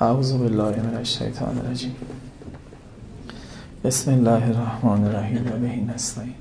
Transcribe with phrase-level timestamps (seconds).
[0.00, 1.94] اعوذ بالله من الشیطان الرجیم.
[3.84, 5.46] بسم الله الرحمن الرحیم.
[5.46, 6.34] و به نستعین.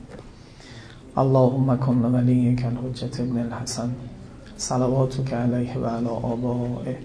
[1.18, 3.90] اللهم کن ولیک الحجت ابن الحسن.
[4.58, 6.98] صلواتك علیه و علی آبائه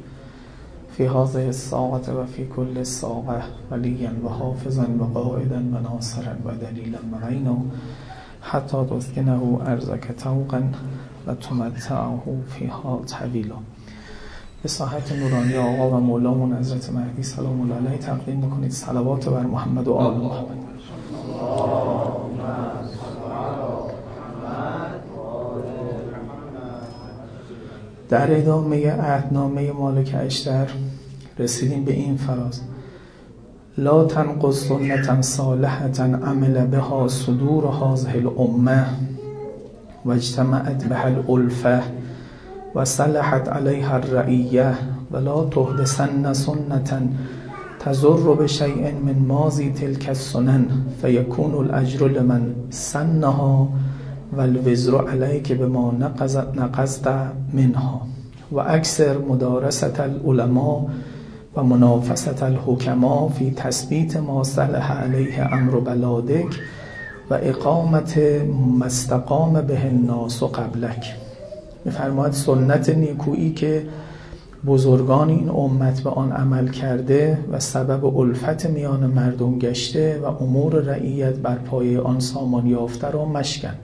[0.97, 6.51] فی هذه الساعة و فی کل الساعة ولیا و حافظا و قائدا و ناصرا و
[6.51, 7.57] دلیلا و عینا.
[8.41, 10.63] حتی تسکنه ارزک توقا
[11.27, 13.57] و تمتعه فیها طویلا.
[14.63, 19.43] به صحت نورانی آقا و مولامون حضرت مهدی سلام الله علیه تقدیم می‌کنید صلوات بر
[19.43, 20.47] محمد و آل محمد.
[28.09, 30.67] در ادامه عهدنامه مالک اشتر
[31.39, 32.61] رسیدیم به این فراز.
[33.79, 38.87] لا تنقص سنتا صالحتا عمل بها صدور هذه الامه
[40.05, 41.83] و اجتمعت بها الالفه
[42.75, 44.75] و صلحت علیها الرعیه
[45.11, 47.01] ولا تحدثن سنتا
[47.81, 50.67] تزر بشیء من ماضی تلك السنن
[51.03, 53.69] فیکون الاجر لمن سنها
[54.33, 55.93] و الوزر علیک بما
[56.57, 57.09] نقضت
[57.53, 58.01] منها
[58.53, 60.87] و اکثر مدارست العلماء
[61.57, 66.61] و منافست الحکما فی تثبیت ما صلح علیه امر بلادک
[67.31, 68.19] و اقامت
[68.79, 71.22] مستقام به الناس قبلک.
[71.85, 73.87] میفرماید سنت نیکویی که
[74.67, 80.75] بزرگان این امت به آن عمل کرده و سبب الفت میان مردم گشته و امور
[80.75, 83.75] رعیت بر پایه آن سامان یافته را مشکن.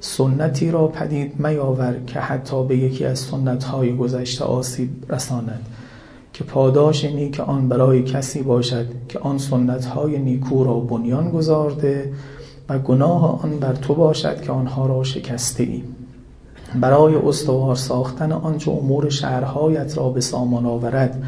[0.00, 5.66] سنتی را پدید میاور که حتی به یکی از سنتهای گذشته آسیب رساند
[6.32, 12.12] که پاداش نیک آن برای کسی باشد که آن سنتهای نیکو را بنیان گذارده
[12.68, 15.82] و گناه آن بر تو باشد که آنها را شکسته ای
[16.80, 21.22] برای استوار ساختن آنچه امور شهرهایت را به سامان آورد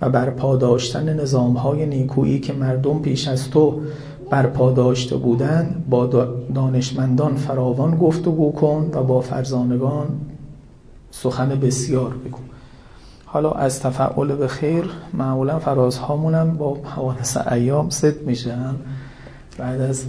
[0.00, 3.80] و برپا داشتن نظامهای نیکویی که مردم پیش از تو
[4.30, 6.06] برپا داشته بودند با
[6.54, 10.06] دانشمندان فراوان گفتگو کن و با فرزانگان
[11.10, 12.38] سخن بسیار بگو.
[13.26, 18.74] حالا از تفعول به خیر معمولا فرازهامونم با حوادث ایام ست میشن.
[19.58, 20.04] بعد از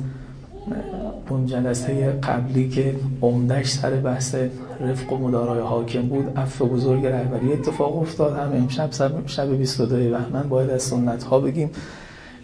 [1.29, 4.35] اون جلسه قبلی که عمدش سر بحث
[4.79, 8.37] رفق و مدارای حاکم بود عفو بزرگ رهبری اتفاق افتاد.
[8.37, 8.89] هم امشب
[9.25, 11.69] شب 22 بهمن باید از سنت ها بگیم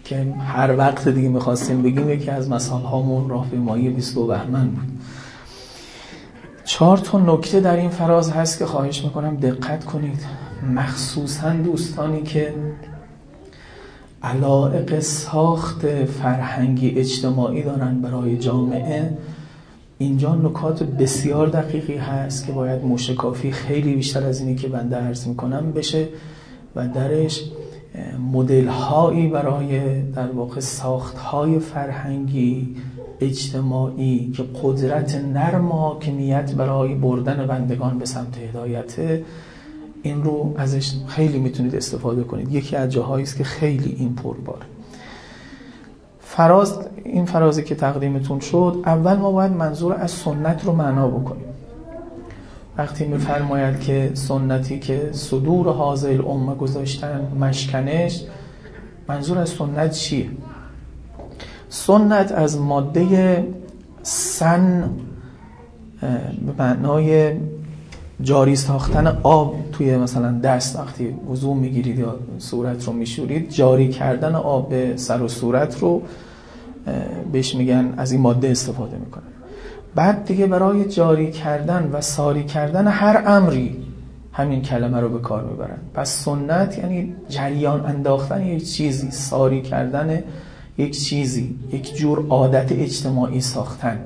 [0.04, 5.00] که هر وقت دیگه می‌خواستیم بگیم یکی از مثال هامون راهپیمایی 22 بهمن بود.
[6.66, 10.26] چهار تا نکته در این فراز هست که خواهش می‌کنم دقت کنید.
[10.76, 12.54] مخصوصا دوستانی که
[14.26, 19.18] علائق ساخت فرهنگی اجتماعی دارن برای جامعه.
[19.98, 25.28] اینجا نکات بسیار دقیقی هست که باید مشکافی خیلی بیشتر از اینی که بنده عرض
[25.28, 26.08] می‌کنم بشه
[26.76, 27.44] و درش
[28.34, 32.76] مدل هایی برای در واقع ساخت های فرهنگی
[33.22, 38.96] اجتماعی که قدرت نرم حاکمیت برای بردن بندگان به سمت هدایت
[40.06, 42.52] این رو ازش خیلی می‌تونید استفاده کنید.
[42.52, 44.66] یکی از جاهایی است که خیلی این پرباره.
[46.20, 51.46] فراز این فرازی که تقدیمتون شد اول ما باید منظور از سنت رو معنا بکنیم.
[52.78, 58.24] وقتی میفرماید که سنتی که صدور حاضر امه گذاشتن مشکنش
[59.08, 60.30] منظور از سنت چیه؟
[61.70, 63.48] سنت از ماده
[64.04, 64.90] سن
[66.46, 67.32] به معنای
[68.22, 74.36] جاری ساختن آب توی مثلا دست وقتی وضو می‌گیرید یا صورت رو میشورید جاری کردن
[74.36, 76.02] آب به سر و صورت رو
[77.32, 79.24] بهش میگن از این ماده استفاده می‌کنن.
[79.96, 83.78] بعد دیگه برای جاری کردن و ساری کردن هر امری
[84.32, 85.78] همین کلمه رو به کار می‌برن.
[85.94, 90.24] پس سنت یعنی جریان انداختن یک چیزی ساری کردن
[90.78, 94.00] یک چیزی یک جور عادت اجتماعی ساختن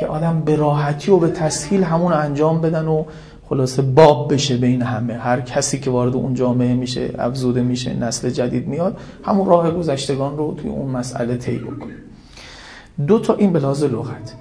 [0.00, 3.04] که آدم به راحتی و به تسهیل همون انجام بدن و
[3.48, 5.14] خلاصه باب بشه بین همه.
[5.14, 10.36] هر کسی که وارد اون جامعه میشه افزوده میشه نسل جدید میاد همون راه گذشتگان
[10.36, 11.94] رو توی اون مسئله طی بکنه.
[13.06, 14.34] دو تا این بلاز لغت.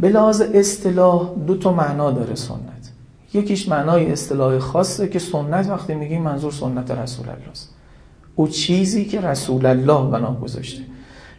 [0.00, 2.92] بلاز اصطلاح دو تا معنا داره سنت.
[3.34, 7.74] یکیش معنای اصطلاح خاصه که سنت وقتی میگیم منظور سنت رسول الله است.
[8.34, 10.82] او چیزی که رسول الله بنا گذاشته.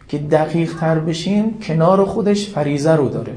[0.08, 3.34] که دقیق تر بشیم کنار خودش فریزه رو داره.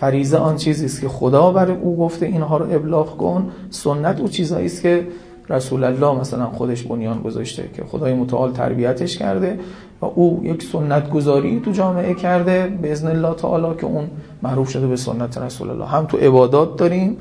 [0.00, 3.50] فریزه آن چیزی است که خدا برای او گفته اینها رو ابلاغ کن.
[3.70, 5.06] سنت او چیزایی است که
[5.50, 9.58] رسول الله مثلا خودش بنیان گذاشته که خدای متعال تربیتش کرده
[10.00, 14.10] و او یک سنت گذاری تو جامعه کرده به اذن الله تعالی که اون
[14.42, 15.86] معروف شده به سنت رسول الله.
[15.86, 17.16] هم تو عبادات داریم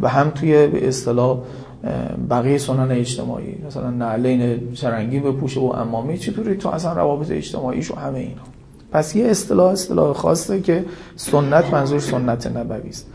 [0.00, 1.38] و هم توی به اصطلاح
[2.30, 3.54] بقیه سنن اجتماعی.
[3.66, 8.53] مثلا نعلین شرنگی بپوشه و امامی چطوری؟ تو اصلا روابط اجتماعیش و همه اینا.
[8.94, 10.84] پس یه اصطلاح اصطلاح خاصه که
[11.16, 13.06] سنت منظور سنت نبوی است.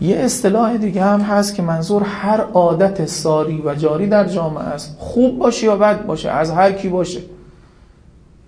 [0.00, 4.96] یه اصطلاح دیگه هم هست که منظور هر عادت ساری و جاری در جامعه است.
[4.98, 7.20] خوب باشه یا بد باشه از هر کی باشه.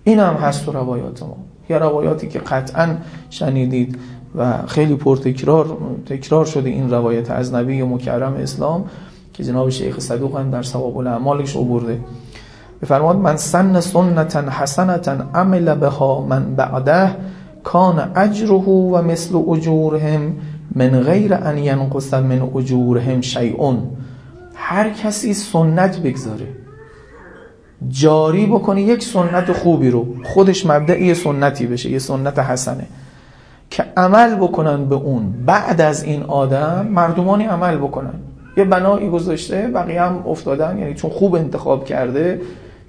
[0.03, 1.37] این هم هست تو روایات ما.
[1.69, 2.95] یه روایاتی که قطعا
[3.29, 3.97] شنیدید
[4.35, 8.85] و خیلی پرتکرار تکرار شده این روایت از نبی مکرم اسلام
[9.33, 11.99] که جناب شیخ صدوق هم در ثواب الاعمالش آورده.
[12.81, 17.15] بفرماد من سن سنتا حسنتا عمل بها من بعده
[17.63, 20.35] کان اجره و مثل اجورهم
[20.75, 23.83] من غیر ان ینقص من اجورهم شیئون.
[24.55, 26.47] هر کسی سنت بگذاره
[27.89, 32.85] جاری بکنه یک سنت خوبی رو خودش مبدعی سنتی بشه یه سنت حسنه.
[33.69, 35.33] که عمل بکنن به اون.
[35.45, 38.13] بعد از این آدم مردمانی عمل بکنن.
[38.57, 42.41] یه بنایی گذاشته بقیه هم افتادن یعنی چون خوب انتخاب کرده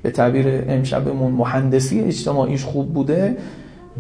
[0.03, 3.37] به تعبیر امشبمون مهندسی اجتماعیش خوب بوده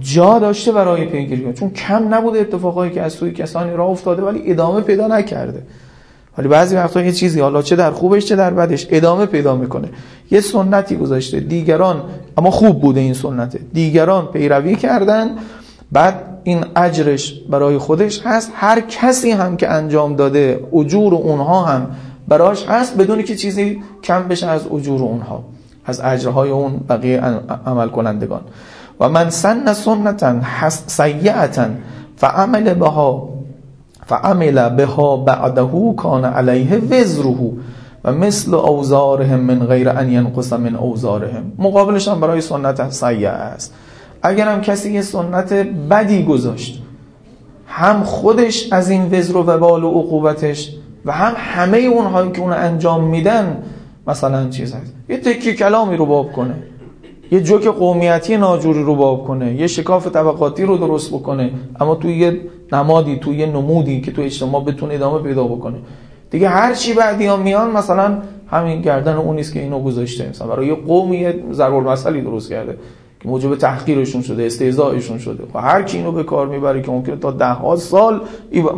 [0.00, 4.42] جا داشته برای پیگیری چون کم نبوده اتفاقایی که از سوی کسانی راه افتاده ولی
[4.46, 5.62] ادامه پیدا نکرده.
[6.38, 9.88] ولی بعضی وقتا یه چیزی حالا چه در خوبش چه در بدش ادامه پیدا می‌کنه.
[10.30, 12.02] یه سنتی گذاشته دیگران
[12.38, 15.30] اما خوب بوده این سنته دیگران پیروی کردن
[15.92, 16.14] بعد
[16.44, 18.52] این اجرش برای خودش هست.
[18.54, 21.86] هر کسی هم که انجام داده اجور اونها هم
[22.28, 25.44] براش هست بدون که چیزی کم بشه از اجور اونها.
[25.88, 27.20] از اجرهای اون بقیه
[27.66, 28.40] عمل کنندگان.
[29.00, 30.34] و من سن سنتا
[30.86, 31.66] سیعتا
[32.16, 33.28] فعمل بها
[34.06, 37.52] فعمل بها بعده کان علیه وزره
[38.04, 41.52] و مثل اوزارهم من غیر ان ینقص من اوزارهم.
[41.58, 43.74] مقابلش هم برای سنت سیعه است.
[44.22, 45.52] اگر هم کسی یه سنت
[45.90, 46.82] بدی گذاشت
[47.66, 50.74] هم خودش از این وزر و وبال و عقوبتش
[51.04, 53.62] و هم همه اونهایی که اون انجام میدن
[54.08, 54.94] مثلا چیز هست.
[55.08, 56.54] یه تکی کلامی رو باب کنه.
[57.30, 59.54] یه جوک قومیتی ناجوری رو باب کنه.
[59.54, 61.50] یه شکاف طبقاتی رو درست بکنه.
[61.80, 62.40] اما توی یه
[62.72, 65.76] نمادی توی یه نمودی که توی اجتماع بتونه ادامه پیدا بکنه.
[66.30, 68.18] دیگه هر چی بعدی ها میان مثلا
[68.50, 70.28] همین گردن اون نیست که اینو گذاشته.
[70.28, 71.26] مثلا برای یه قومی
[71.86, 72.78] مسئله درست کرده.
[73.24, 75.44] موجب تحقیرشون شده استهزائشون شده.
[75.52, 78.20] خب هر کی اینو به کار می‌بره که ممکنه تا ده ها سال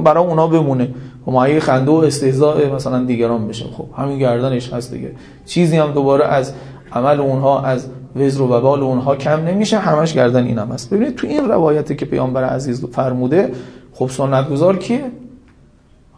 [0.05, 0.95] برای اونا بمونه.
[1.27, 3.65] و مایه خنده و استهزاء مثلا دیگران بشه.
[3.65, 5.13] خب همین گردنش هست دیگه.
[5.47, 6.53] چیزی هم دوباره از
[6.93, 9.79] عمل اونها از وزر و وبال اونها کم نمیشه.
[9.79, 10.91] همش گردن اینم هست.
[10.91, 13.53] ببینید تو این روایتی که پیامبر عزیز فرموده
[13.93, 15.05] خب سنت گذار کیه؟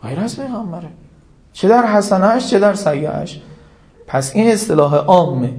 [0.03, 0.89] غیر از پیغمبره
[1.53, 3.41] چه در حسنهش چه در سیعهش
[4.07, 5.51] پس این اصطلاح عامه.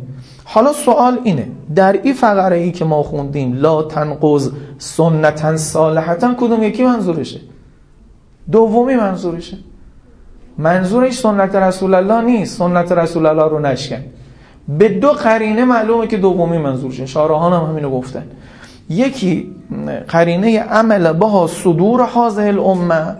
[0.45, 6.63] حالا سوال اینه در این فقره ای که ما خوندیم لا تنقض سنتا صالحتا کدوم
[6.63, 7.39] یکی منظورشه؟
[8.51, 9.57] دومی منظورشه.
[10.57, 14.03] منظورش سنت رسول الله نیست سنت رسول الله رو نشکن.
[14.67, 17.05] به دو قرینه معلومه که دومی منظورشه.
[17.05, 18.23] شارحان هم همینو گفتن.
[18.89, 19.55] یکی
[20.07, 23.15] قرینه عمل با صدور حاضر الامه.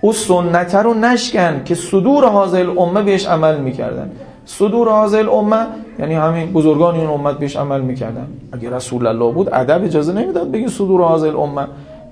[0.00, 4.10] او سنت رو نشکن که صدور حاضر الامه بهش عمل می‌کردن.
[4.44, 5.66] صدور حاضر الامه
[6.00, 8.26] یعنی همین بزرگان این امت بهش عمل می‌کردن.
[8.52, 11.66] اگه رسول الله بود ادب اجازه نمی‌داد بگی صدور حاضر الامه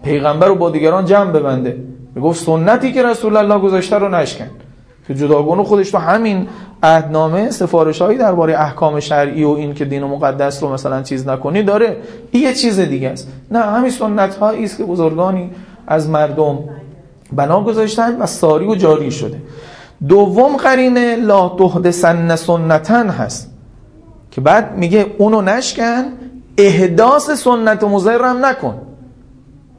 [0.05, 1.77] پیغمبر رو با دیگران جمع ببنده.
[2.15, 4.51] می‌گفت سنتی که رسول الله گذاشته رو نشکن.
[5.09, 6.47] که جداگانه خودش تو همین
[6.83, 11.63] عهدنامه سفارش درباره احکام شرعی و این که دین و مقدس رو مثلا چیز نکنی
[11.63, 11.97] داره.
[12.31, 13.29] این یه چیز دیگه است.
[13.51, 15.51] نه همین سنت هایی است که بزرگانی
[15.87, 16.59] از مردم
[17.33, 19.43] بنا گذاشتن و ساری و جاری شده.
[20.09, 23.58] دوم قرینه لا تحدثن سنتن هست.
[24.39, 26.05] که بعد میگه اونو نشکن
[26.59, 28.75] احداث سنت مزر هم نکن.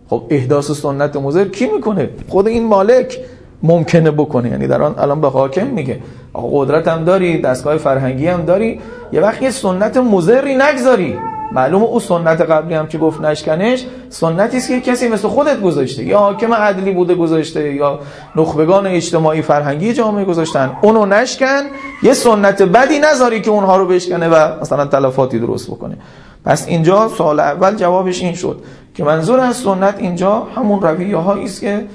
[0.10, 3.20] خب احداث سنت مزر کی می‌کنه؟ خود این مالک
[3.64, 4.50] ممکنه بکنه.
[4.50, 6.00] یعنی در آن الان به حاکم میگه.
[6.34, 8.80] آقا قدرت هم داری دستگاه فرهنگی هم داری
[9.14, 11.18] یه وقت یه سنت مزری نگذاری.
[11.52, 16.04] معلومه او سنت قبلی هم که گفت نشکنش سنتی است که کسی مثل خودت گذاشته.
[16.06, 18.00] یا حاکم عدلی بوده گذاشته یا
[18.36, 20.72] نخبگان اجتماعی فرهنگی جامعه گذاشتن.
[20.82, 21.62] اونو نشکن
[22.04, 25.98] یه سنت بدی نذاری که اونها رو بشکنه و مثلا تلفاتی درست بکنه.
[26.46, 28.62] پس اینجا سال اول جوابش این شد
[28.96, 31.86] که منظور از سنت اینجا همون رویه هایی است که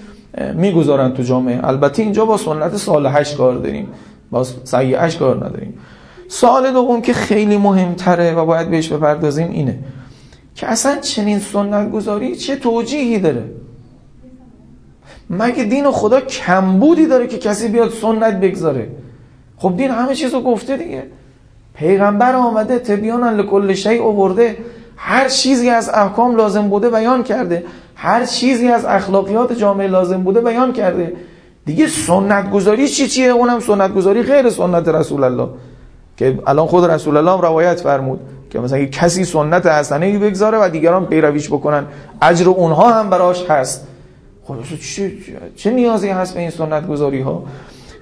[0.54, 1.60] می‌گذارن تو جامعه.
[1.66, 3.88] البته اینجا با سنت صالحش کار داریم.
[4.30, 5.78] با سیعش کار نداریم.
[6.28, 9.78] سوال دوم که خیلی مهمتره و باید بهش بپردازیم اینه
[10.54, 13.44] که اصلا چنین سنت گذاری چه توجیهی داره؟
[15.30, 18.88] مگه دین خدا کمبودی داره که کسی بیاد سنت بگذاره؟
[19.56, 21.02] خب دین همه چیزو گفته دیگه.
[21.74, 24.56] پیغمبر آمده تبیان لکل شیء آورده.
[24.96, 27.64] هر چیزی از احکام لازم بوده بیان کرده.
[27.94, 31.12] هر چیزی از اخلاقیات جامعه لازم بوده بیان کرده.
[31.66, 35.48] دیگه سنت گذاری چی چیه؟ اونم سنت گذاری غیر سنت رسول الله.
[36.16, 40.18] که الان خود رسول الله هم روایت فرمود که مثلا یه کسی سنت حسنه ای
[40.18, 41.86] بگذاره و دیگران پیرویش بکنن
[42.22, 43.86] اجر اونها هم براش هست.
[44.44, 44.54] خب
[44.96, 45.12] چه,
[45.56, 47.42] چه نیازی هست به این سنت گذاری ها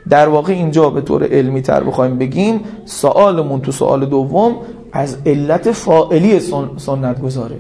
[0.08, 4.56] در واقع اینجا به طور علمی تر بخوایم بگیم سوالمون تو سوال دوم
[4.92, 6.40] از علت فائلی
[6.76, 7.56] سنت گذاره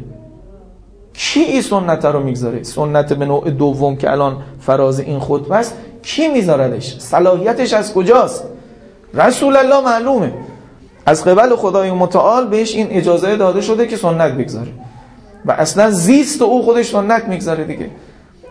[1.14, 5.74] کی این سنت رو می‌گذاره؟ سنت به نوع دوم که الان فراز این خطبه است
[6.02, 8.44] کی میذاردش؟ صلاحیتش از کجاست؟
[9.14, 10.32] رسول الله معلومه.
[11.06, 14.70] از قبل خدای متعال بهش این اجازه داده شده که سنت بگذاره.
[15.44, 17.90] و اصلا زیست او خودش سنت می‌گذاره دیگه.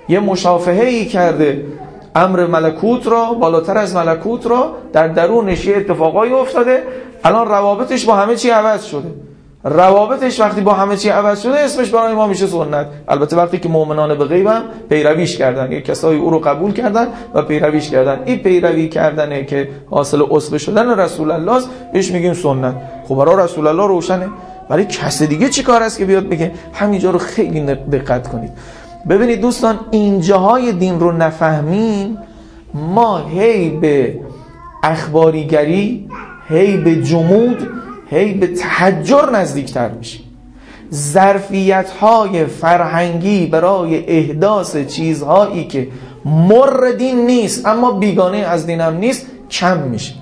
[0.09, 1.65] یه مشافهه ای کرده
[2.15, 6.83] امر ملکوت را بالاتر از ملکوت را در درونش یه اتفاقایی افتاده.
[7.23, 9.09] الان روابطش با همه چی عوض شده.
[9.63, 12.87] روابطش وقتی با همه چی عوض شده اسمش برای ما میشه سنت.
[13.07, 15.71] البته وقتی که مؤمنان به غیب هم پیرویش کردن.
[15.71, 18.19] یک کسایی او رو قبول کردن و پیرویش کردن.
[18.25, 21.69] این پیروی کردنه که حاصل اصل شدن رسول الله است.
[21.93, 22.75] بهش میگیم سنت.
[23.07, 24.29] خب برای رسول الله روشنه.
[24.69, 28.51] ولی کس دیگه چی کار است که بیاد بگه همینجا رو خیلی دقت کنید.
[29.09, 32.17] ببینید دوستان اینجاهای دین رو نفهمیم.
[32.73, 34.19] ما هی به
[34.83, 36.09] اخباریگری
[36.49, 37.67] هی به جمود
[38.11, 40.21] هی به تحجر نزدیکتر میشیم
[40.93, 45.87] ظرفیت های فرهنگی برای احداث چیزهایی که
[46.25, 50.13] مر دین نیست اما بیگانه از دینم نیست کم میشه.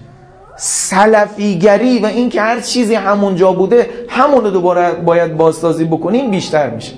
[0.58, 6.94] سلفیگری و اینکه هر چیزی همونجا بوده همون رو دوباره باید بازسازی بکنیم بیشتر میشه.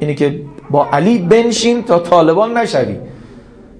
[0.00, 2.96] اینی که با علی بنشین تا طالبان نشوی.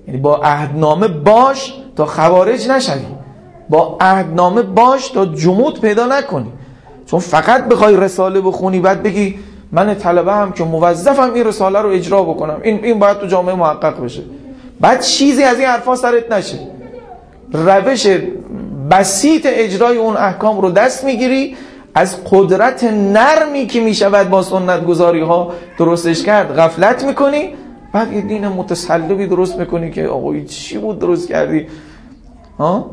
[0.06, 3.13] یعنی با عهدنامه باش تا خوارج نشوی.
[3.68, 6.52] با عهدنامه باش تا جمود پیدا نکنی.
[7.06, 9.38] چون فقط بخوای رساله بخونی بعد بگی
[9.72, 12.60] من طلبه هم که موظفم این رساله رو اجرا بکنم.
[12.62, 14.22] این این باید تو جامعه محقق بشه.
[14.80, 16.58] بعد چیزی از این حرفا سرت نشه.
[17.52, 18.06] روش
[18.90, 21.56] بسیط اجرای اون احکام رو دست می‌گیری
[21.94, 27.54] از قدرت نرمی که می‌شود با سنت گذاری ها درستش کرد غفلت می‌کنی.
[27.92, 31.66] بعد یه دین متسلبی درست می‌کنی که آقای چی بود درست کردی؟
[32.58, 32.90] ها؟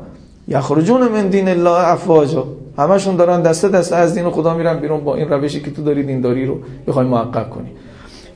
[0.51, 2.43] یخرجون من دین الله افواجا.
[2.77, 6.03] همشون دارن دسته دسته از دین خدا میرن بیرون با این روشی که تو داری
[6.03, 7.70] دینداری رو بخوای محقق کنی.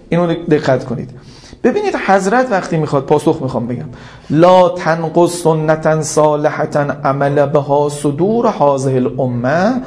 [0.10, 1.10] اینو دقت کنید.
[1.64, 3.86] ببینید حضرت وقتی می‌خواد پاسخ می‌خوام بگم.
[4.30, 9.82] لا تنقص سنتا صالحتا عمل بها صدور حاضر الامه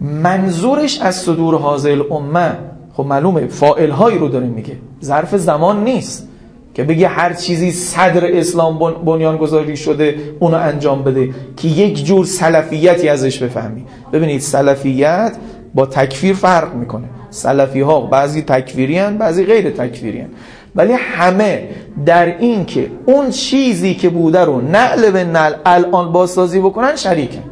[0.00, 2.58] منظورش از صدور هذه الامة
[2.94, 4.76] خب معلومه فاعل هایی رو داره میگه.
[5.04, 6.28] ظرف زمان نیست.
[6.76, 11.30] که بگه هر چیزی صدر اسلام بنیان گذاری شده اونو انجام بده.
[11.56, 13.84] که یک جور سلفیتی ازش بفهمی.
[14.12, 15.36] ببینید سلفیت
[15.74, 17.08] با تکفیر فرق می‌کنه.
[17.30, 20.28] سلفی ها بعضی تکفیری هن بعضی غیر تکفیری هن.
[20.74, 21.68] ولی همه
[22.06, 27.42] در این که اون چیزی که بوده رو نقل به نقل الان بازسازی بکنن شریکن.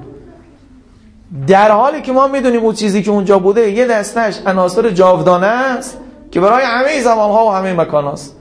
[1.47, 5.99] در حالی که ما می‌دونیم اون چیزی که اونجا بوده یه دستش عناصر جاودانه است
[6.31, 8.37] که برای همه زمان ها و همه مکان است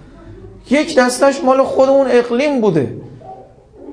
[0.70, 2.98] یک دستش مال خود اون اقلیم بوده.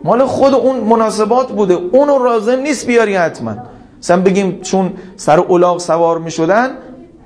[0.04, 1.74] مال خود اون مناسبات بوده.
[1.74, 3.56] اونو رازم نیست بیاری حتما.
[3.98, 6.68] مثلا بگیم چون سر اولاغ سوار می شدن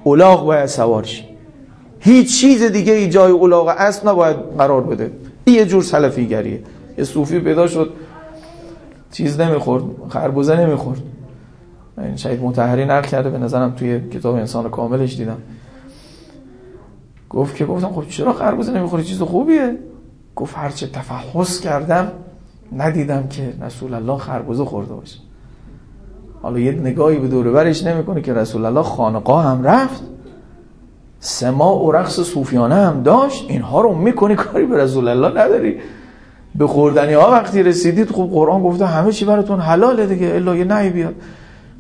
[0.04, 1.24] اولاغ باید سوار شی
[2.00, 5.10] هیچ چیز دیگه ای جای اولاغ اصل نباید قرار بده.
[5.46, 6.60] یه جور سلفیگریه.
[6.98, 7.92] یه صوفی پیدا شد
[9.12, 10.98] چیز نمی‌خورد خربوزه نمی‌خورد.
[11.98, 15.36] این شاید متحری نقل کرده به نظرم توی کتاب انسان کاملش دیدم.
[17.31, 19.78] گفت که گفتم خب چرا خربوزه نمی‌خوری چیز خوبیه.
[20.37, 22.12] گفت هرچه تفحص کردم
[22.76, 25.19] ندیدم که رسول الله خربوزه خورده باشه.
[26.43, 30.02] حالا یه نگاهی به دوره برش نمی‌کنه که رسول الله خانقاه هم رفت.
[31.21, 33.47] سما و رقص صوفیانه هم داشت.
[33.49, 35.78] اینها رو می‌کنی کاری به رسول الله نداری.
[36.54, 40.26] به خوردنی ها وقتی رسیدید خب قرآن گفته همه چی براتون حلاله دیگه.
[40.35, 41.14] الا یه نهی بیاد.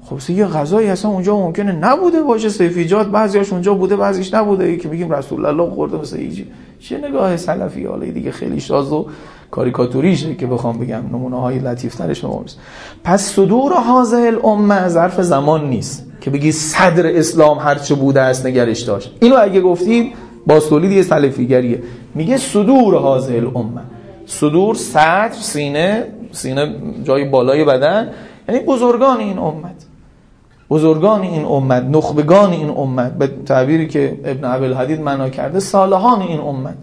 [0.04, 4.76] خب یه غذایی اصلا اونجا ممکنه نبوده باشه سیفیجات بعضیاش اونجا بوده بعضیش نبوده.
[4.76, 6.46] که میگیم رسول الله خورده مثل ایجی.
[6.80, 9.06] چه نگاه سلفی؟ حالا دیگه خیلی شاز و
[9.50, 11.02] کاریکاتوریشه که بخوام بگم.
[11.12, 12.24] نمونه های لطیف ترش
[13.04, 18.80] پس صدور حاضر الامه ظرف زمان نیست که بگی صدر اسلام هرچه بوده است نگرش
[18.80, 19.16] داشت.
[19.20, 20.12] اینو اگه گفتید
[20.46, 21.82] با تولید یه سلفیگریه.
[22.14, 23.80] میگه صدور حاضر الامه.
[24.26, 28.10] صدور صدر سینه سینه جای بالای بدن.
[28.48, 29.83] یعنی بزرگان این امت.
[30.74, 36.22] بزرگان این امت نخبگان این امت به تعبیری که ابن عبل حدید معنا کرده صالحان
[36.22, 36.74] این امت.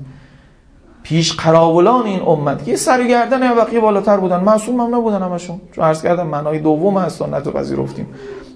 [1.04, 2.66] پیش قراولان این امت.
[2.66, 4.40] که سرگردن بقیه بالاتر بودن.
[4.40, 5.62] معصوم هم نبودن همشون.
[5.72, 8.08] چون عرض کردم معنای دوم از سنت رو پذیرفتیم.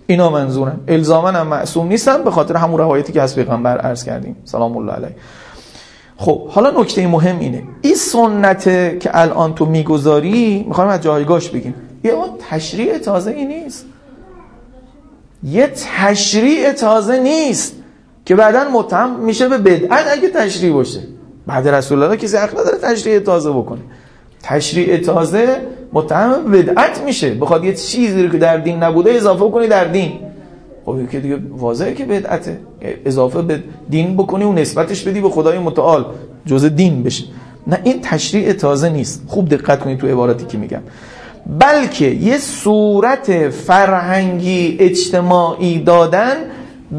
[0.08, 0.80] اینا منظورن.
[0.88, 4.36] الزاما هم معصوم نیستن به خاطر همون روایتی که از پیغمبر عرض کردیم.
[4.44, 5.16] سلام الله علیه.
[6.18, 7.64] خب حالا نکته مهم اینه.
[7.82, 8.64] این سنت
[9.00, 11.74] که الان تو می‌گذاری می‌خوایم از جایگاش بگیم.
[12.04, 12.14] یه
[12.50, 13.86] تشریع تازه ای نیست.
[15.46, 17.76] یه تشریع تازه نیست
[18.26, 21.00] که بعدا متهم میشه به بدعت اگه تشریع باشه.
[21.48, 23.82] بعد رسول الله کسی حق نداره تشریع تازه بکنه.
[24.44, 25.62] تشریع تازه
[25.94, 27.34] متهم بدعت میشه.
[27.34, 30.12] بخواد یه چیزی رو که در دین نبوده اضافه کنی در دین.
[30.86, 32.60] خب که دیگه واضحه که بدعته.
[33.06, 36.06] اضافه به دین بکنی و نسبتش بدی به خدای متعال.
[36.46, 37.24] جز دین بشه.
[37.68, 39.24] نه این تشریع تازه نیست.
[39.28, 40.82] خوب دقت کنید تو عباراتی که میگم.
[41.46, 46.36] بلکه یه صورت فرهنگی اجتماعی دادن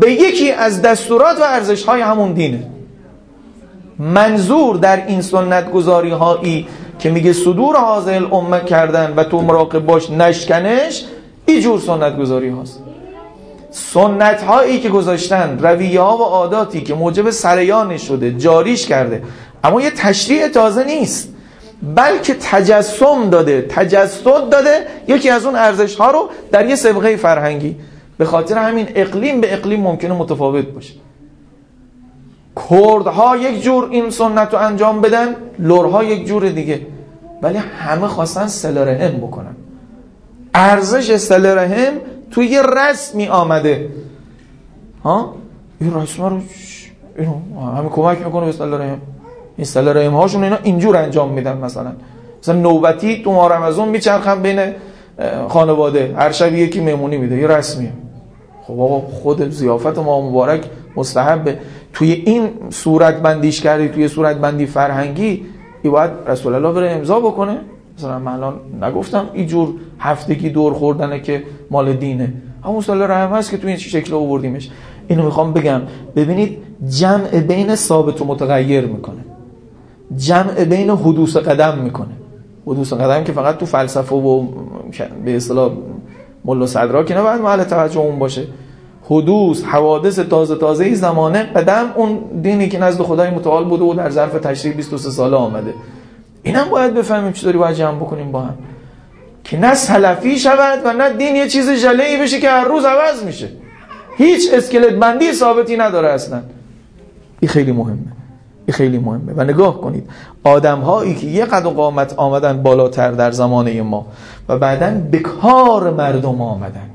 [0.01, 2.71] به یکی از دستورات و ارزش های همون دینه.
[3.99, 6.67] منظور در این سنت گذاری هایی
[6.99, 11.05] که میگه صدور حاضر امه کردن و تو مراقب باش نشکنش
[11.47, 12.83] این جور سنت گذاری هاست.
[13.71, 19.23] سنت هایی که گذاشتن رویه ها و عاداتی که موجب سریانش شده جاریش کرده
[19.65, 21.36] اما یه تشریع تازه نیست.
[21.83, 27.77] بلکه تجسم داده تجسد داده یکی از اون ارزش ها رو در یه سبقه فرهنگی.
[28.19, 30.95] به خاطر همین اقلیم به اقلیم ممکنه متفاوت باشه.
[32.71, 36.81] کردها یک جور این سنت رو انجام بدن لورها یک جور دیگه.
[37.43, 39.57] ولی همه خواستن سل رحم بکنن.
[40.55, 41.93] ارزش سل رحم
[42.31, 43.89] توی یه رسمی آمده.
[45.05, 45.35] ها؟
[45.81, 46.41] این رسم رو
[47.77, 49.01] همه کمک می‌کنه به سل رحم
[49.57, 51.93] این سل رحم هاشون اینا اینجور انجام میدن مثلا.
[52.43, 54.61] مثلا نوبتی تو ماه رمضان میچرخن بین
[55.49, 56.15] خانواده.
[56.17, 57.93] هر شب یکی مهمونی میده یه رسمیه.
[58.67, 60.65] خب آقا خود زیافت ما مبارک
[60.97, 61.59] مستحبه.
[61.93, 65.47] توی این صورت بندیش کردی توی صورت بندی فرهنگی
[65.83, 67.59] ای باید رسول الله بره امضا بکنه.
[67.99, 72.33] مثلا من الان نگفتم اینجور هفتگی دور خوردنه که مال دینه.
[72.65, 74.71] همون سال رحم هست که توی این شکل آوردیمش.
[75.09, 75.83] اینو می‌خوام بگم.
[76.17, 76.59] ببینید
[76.89, 79.25] جمع بین ثابت و متغیر می‌کنه.
[80.17, 82.13] جمع بین حدوث قدم می‌کنه.
[82.67, 84.47] حدوث قدم که فقط تو فلسفه و
[85.25, 85.73] به اصطلاح
[86.45, 88.47] ملا صدرا که نباید محل توجه اون باشه.
[89.05, 93.95] حدوث حوادث تازه تازه ای زمانه قدم اون دینی که نزد خدای متعال بوده و
[93.95, 95.75] در ظرف تشریح 23 ساله آمده.
[96.43, 98.55] اینم باید بفهمیم چطوری باید جمع بکنیم با هم.
[99.45, 103.25] که نه سلفی شود و نه دین یه چیز ای بشه که هر روز عوض
[103.25, 103.49] میشه.
[104.17, 106.43] هیچ اسکلت بندی ثابتی نداره اصلا.
[107.41, 108.16] این خیلی مهمه.
[108.73, 109.33] خیلی مهمه.
[109.37, 110.11] و نگاه کنید
[110.45, 114.07] آدم هایی که یه قد و قامت آمدن بالاتر در زمانه ما
[114.49, 116.91] و بعدا به کار مردم آمدن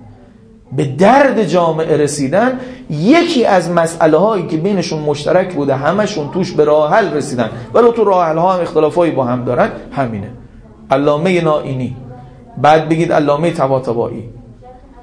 [0.76, 6.66] به درد جامعه رسیدن یکی از مسئله هایی که بینشون مشترک بوده همشون توش به
[6.66, 7.50] راه رسیدن.
[7.74, 10.30] ولی تو راه ها هم اختلافایی با هم دارن همینه.
[10.92, 11.96] علامه نائینی.
[12.58, 14.30] بعد بگید علامه طباطبایی.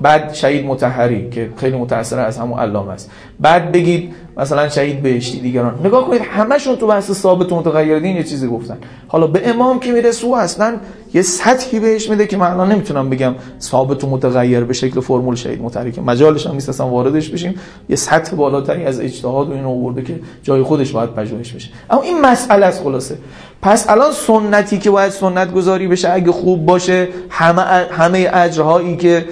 [0.01, 3.11] بعد شهید متحری که خیلی متأثر از همون علامه است.
[3.41, 5.81] بعد بگید مثلا شهید بهشتی دیگران.
[5.85, 8.79] نگاه کنید همشون تو بحث ثابت و متغیر دین یه چیزی گفتن.
[9.09, 10.77] حالا به امام که می‌رسه او اصلا
[11.15, 15.35] یه سطحی بهش میده که من الان نمی‌تونم بگم ثابت و متغیر به شکل فرمول
[15.35, 17.55] شهید متحری که مجالش هم نیست اصلا واردش بشیم.
[17.89, 21.71] یه سطح بالاتری از اجتهاد و این آورده که جای خودش باید پژوهش بشه.
[21.91, 23.19] اما این مسئله است خلاصه.
[23.63, 29.25] پس الان سنتی که باید سنت گذاری بشه اگه خوب باشه همه همه اجرهایی که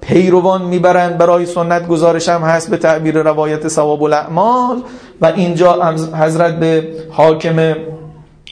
[0.00, 1.18] پیروان می‌برند.
[1.18, 4.82] برای سنت گزارش هم هست به تعبیر روایت ثواب الاعمال.
[5.20, 7.74] و اینجا حضرت به حاکم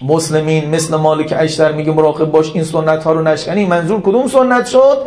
[0.02, 4.66] مسلمین مثل مالک اشتر میگه مراقب باش این سنت ها رو نشکنی منظور کدوم سنت
[4.66, 4.98] شد؟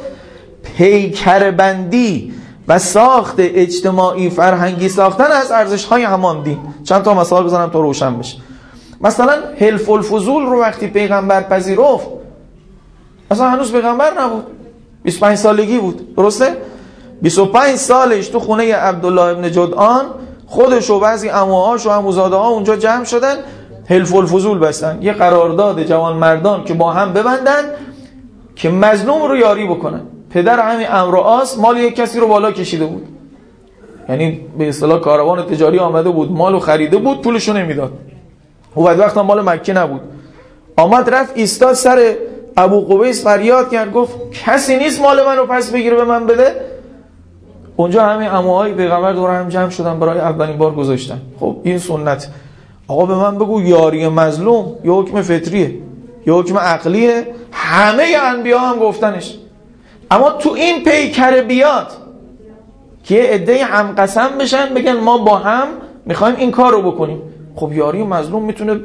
[0.78, 2.34] پیکر بندی
[2.68, 6.58] و ساخت اجتماعی فرهنگی ساختن از ارزش های همان دین.
[6.84, 8.38] چند تا مثال بزنم تا روشن بشه.
[9.02, 12.08] مثلا حلف الفضول رو وقتی پیغمبر پذیرفت
[13.32, 14.44] اصلا هنوز پیغمبر نبود.
[15.04, 16.16] 25 سالگی بود.
[16.16, 16.58] درسته؟
[17.22, 20.06] 25 سالش تو خونه عبدالله ابن جدعان
[20.48, 23.36] خودش و بعضی اموهاش و اموزاده ها اونجا جمع شدن
[23.86, 24.98] حلف الفضول بستن.
[25.02, 27.64] یه قرارداد جوان مردان که با هم ببندن
[28.56, 30.02] که مظلوم رو یاری بکنن.
[30.30, 33.08] پدر همین امر آس مال یک کسی رو بالا کشیده بود.
[34.10, 37.92] یعنی به اصطلاح کاروان تجاری آمده بود مالو خریده بود پولشو نمی‌داد.
[38.76, 40.02] او بعد وقتا مال مکه نبود.
[40.78, 42.16] آمد رفت ایستاد سر
[42.58, 46.56] ابو قبیس فریاد کرد گفت کسی نیست مال منو پس بگیره به من بده؟
[47.76, 51.22] اونجا همین اموهای پیغمبر دور هم جمع شدن برای اولین بار گذاشتن.
[51.40, 52.28] خب این سنت.
[52.88, 55.74] آقا به من بگو یاری مظلوم یا حکم فطریه؟
[56.26, 59.38] یا حکم عقلیه؟ همه انبیا هم گفتنش.
[60.12, 61.88] اما تو این پیکر بیاد
[63.04, 65.68] که یه عده هم قسم بشن بگن ما با هم
[66.06, 67.22] می‌خوایم این کار رو بکنیم.
[67.56, 68.80] خب یاری مظلوم می‌تونه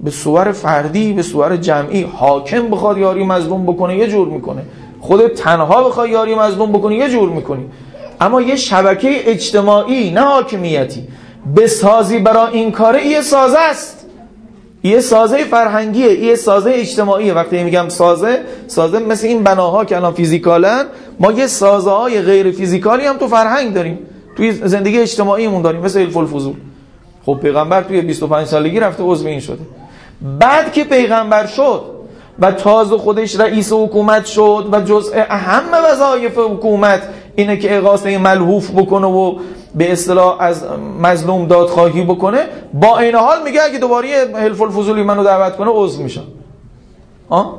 [0.00, 2.02] به صور فردی به صور جمعی.
[2.02, 4.62] حاکم بخواد یاری مظلوم بکنه یه جور می‌کنه.
[5.00, 7.66] خود تنها بخواد یاری مظلوم بکنه یه جور می‌کنی
[8.20, 11.08] اما یه شبکه اجتماعی نه حاکمیتی.
[11.56, 14.06] بسازی برای این کاره یه سازه است.
[14.82, 17.34] یه سازه فرهنگیه یه سازه اجتماعیه.
[17.34, 20.84] وقتی میگم سازه سازه مثل این بناها که الان فیزیکالن
[21.20, 23.98] ما یه سازه های غیر فیزیکالی هم تو فرهنگ داریم.
[24.36, 26.54] توی زندگی اجتماعیمون داریم مثل الف الفضول.
[27.26, 29.58] خب پیغمبر توی 25 سالگی رفته عضو این شده.
[30.22, 31.82] بعد که پیغمبر شد
[32.38, 37.02] و تازه خودش رئیس حکومت شد و جزء اهم وظایف حکومت
[37.36, 39.38] اینه که اقاصه ملحوف بکنه و
[39.74, 40.64] به اصطلاح از
[41.02, 46.02] مظلوم دادخواهی بکنه با این حال میگه اگه دوباره حلف الفضولی منو دعوت کنه عضو
[46.02, 46.24] میشم.
[47.28, 47.58] آه؟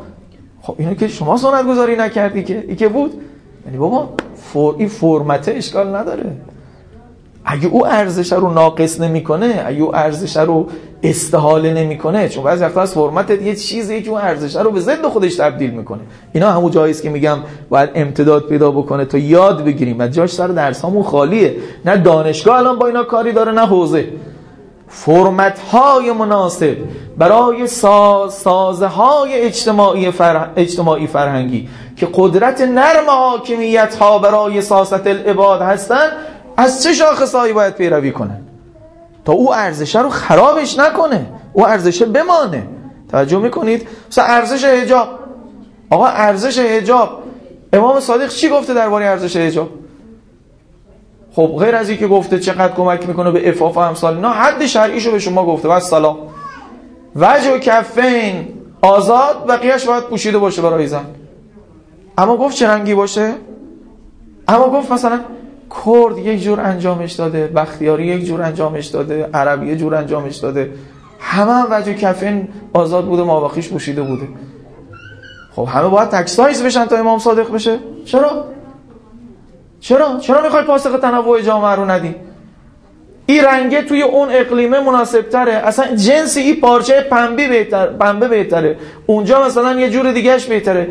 [0.61, 3.21] خب اینو که شما سنت گذاری نکردی که؟ ای که بود؟
[3.65, 6.35] یعنی بابا فور این فرمته اشکال نداره.
[7.51, 10.67] اگه او ارزش رو ناقص نمی‌کنه اگه او ارزش رو
[11.03, 15.05] استحاله نمی‌کنه چون بعضی وقتا از فرمت یه چیزی که اون ارزش رو به ضد
[15.05, 15.99] خودش تبدیل می‌کنه.
[16.33, 17.38] اینا همون جایی که میگم
[17.69, 19.95] باید امتداد پیدا بکنه تا یاد بگیریم.
[19.99, 21.55] و جاش سر درس همون خالیه.
[21.85, 24.07] نه دانشگاه الان با اینا کاری داره نه حوزه.
[24.88, 26.77] فرمت های مناسب
[27.17, 30.13] برای ساز سازه های اجتماعی.
[30.55, 36.12] اجتماعی فرهنگی که قدرت نرم حاکمیت ها برای ساست العباد هستند
[36.59, 38.41] از چه شاخصهایی باید پیروی کنن
[39.25, 41.25] تا او ارزشه رو خرابش نکنه.
[41.53, 42.67] او ارزشه بمانه.
[43.11, 45.07] توجه می‌کنید؟ مثلا ارزش حجاب.
[45.89, 47.23] آقا ارزش حجاب.
[47.73, 49.69] امام صادق چی گفته درباره ارزش حجاب؟
[51.35, 55.19] خب غیر از اینکه گفته چقدر کمک می‌کنه به افاف امثال نه حد شرعیشو به
[55.19, 55.67] شما گفته.
[55.67, 56.17] و سلام
[57.15, 58.47] وجه و کفین.
[58.81, 61.05] آزاد بقیهش باید پوشیده باشه برای زن.
[62.17, 63.33] اما گفت چه رنگی باشه؟
[64.47, 65.19] اما گفت مثلا
[65.86, 70.71] کرد یک جور انجامش داده بختیاری یک جور انجامش داده عربی یک جور انجامش داده.
[71.19, 74.27] همه هم وجه کفین آزاد بوده ماباقیش پوشیده بوده.
[75.55, 77.79] خب همه باید تکسایز بشن تا امام صادق بشه.
[78.05, 78.45] چرا؟
[79.79, 82.15] چرا؟ چرا می‌خوای پاسخ تنوع جامعه رو ندی؟
[83.25, 88.77] این رنگه توی اون اقلیمه مناسب تره اصلا جنس این پارچه پنبه بهتر پنبه بهتره.
[89.05, 90.88] اونجا مثلا یه جور دیگهش بهتره.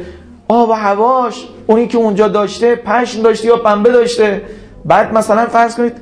[0.48, 4.42] آب و هواش اونی که اونجا داشته پشم داشته یا پنبه داشته.
[4.84, 5.92] بعد مثلا فرض کنید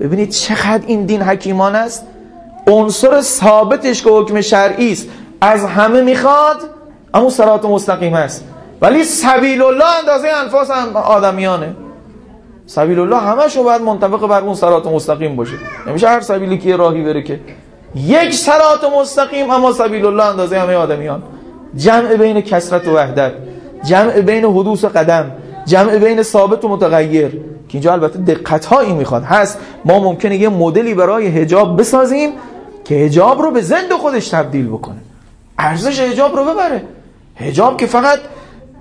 [0.00, 2.06] ببینید چقدر این دین حکیمان است.
[2.66, 5.08] عنصر ثابتش که حکم شرعی است.
[5.40, 6.56] از همه می‌خواد
[7.14, 8.44] اما سرات مستقیم است.
[8.80, 11.76] ولی سبیل الله اندازه انفاس هم آدمیانه.
[12.66, 15.54] سبیل الله همشو باید منطبق بر اون سرات مستقیم باشه.
[15.86, 17.40] نمیشه هر سبیلی که راهی بره که
[17.94, 21.22] یک سرات مستقیم اما سبیل الله اندازه همه آدمیان.
[21.76, 23.32] جمع بین کسرت و وحدت.
[23.84, 25.30] جمع بین حدوث قدم.
[25.66, 27.40] جمع بین ثابت و متغیر.
[27.68, 29.22] که اینجا البته دقت هایی می‌خواد.
[29.22, 29.58] هست.
[29.84, 32.30] ما ممکنه یه مدلی برای هجاب بسازیم
[32.84, 34.96] که هجاب رو به زند خودش تبدیل بکنه.
[35.58, 36.82] ارزش هجاب رو ببره.
[37.36, 38.18] هجاب که فقط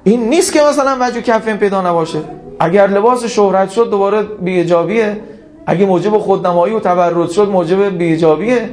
[0.03, 2.19] این نیست که مثلا وجه کفین پیدا نباشه.
[2.59, 5.21] اگر لباس شهرت شد دوباره بیهجابیه
[5.65, 8.69] اگه موجب خودنمایی و تبرد شد موجب بیهجابیه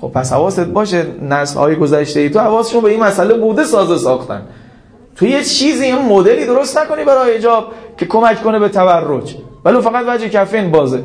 [0.00, 1.06] خب پس حواست باشه.
[1.28, 4.42] نسل های گذشته ای تو حواسشون به این مسئله بوده سازه ساختن.
[5.16, 9.36] تو یه چیزی یه مدلی درست نکنی برای حجاب که کمک کنه به تبرج.
[9.64, 11.02] ولی فقط وجه کفین بازه.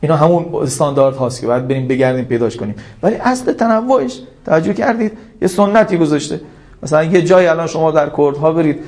[0.00, 2.74] اینا همون استاندارد هاست که باید بریم بگردیم پیداش کنیم.
[3.02, 6.40] ولی اصل تنوعش توجه کردید یه سنتی گذاشته.
[6.82, 8.78] مثلا یه جای الان شما در کردها برید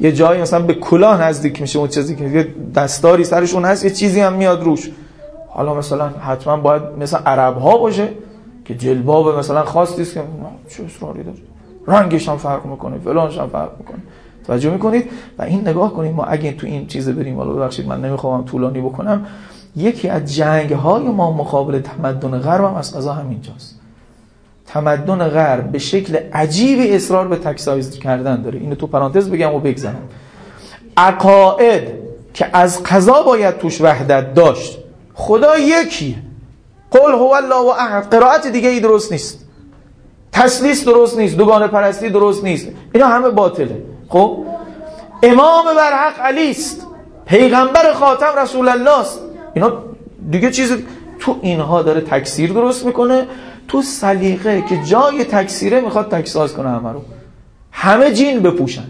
[0.00, 4.20] یه جایی مثلا به کلاه نزدیک میشه اون چیزی که دستاری سرشون هست یه چیزی
[4.20, 4.90] هم میاد روش.
[5.48, 8.08] حالا مثلا حتما باید مثلا عرب ها باشه
[8.64, 10.20] که جلباب مثلا خاصی است که
[10.68, 11.38] چه اصراری داره؟
[11.86, 13.98] رنگش هم فرق می‌کنه فلانش هم فرق می‌کنه.
[14.46, 18.00] توجه می‌کنید؟ و این نگاه کنید ما اگه تو این چیز بریم حالا ببخشید من
[18.00, 19.26] نمی‌خوام طولانی بکنم.
[19.76, 23.80] یکی از جنگ های ما مقابل تمدن غرب هم از قضا همینجاست.
[24.66, 28.58] تمدن غرب به شکل عجیبی اصرار به تکسایز کردن داره.
[28.58, 30.08] اینو تو پرانتز بگم و بگذارم.
[30.96, 31.88] عقاید
[32.34, 34.78] که از قضا باید توش وحدت داشت
[35.14, 36.16] خدا یکیه
[36.90, 38.10] قل هو الله و احد.
[38.10, 39.44] قرائت دیگه ای درست نیست.
[40.32, 41.36] تسلیس درست نیست.
[41.36, 42.68] دوگانه پرستی درست نیست.
[42.94, 43.82] اینا همه باطله.
[44.14, 44.44] خب
[45.22, 46.86] امام برحق علی است.
[47.26, 49.20] پیغمبر خاتم رسول الله است.
[49.54, 49.72] اینا
[50.30, 50.76] دیگه چیز
[51.20, 53.26] تو اینها داره تکثیر درست می‌کنه.
[53.68, 57.02] تو سلیقه که جای تکثیره می‌خواد تکساز کنه همه رو.
[57.72, 58.84] همه جین بپوشن.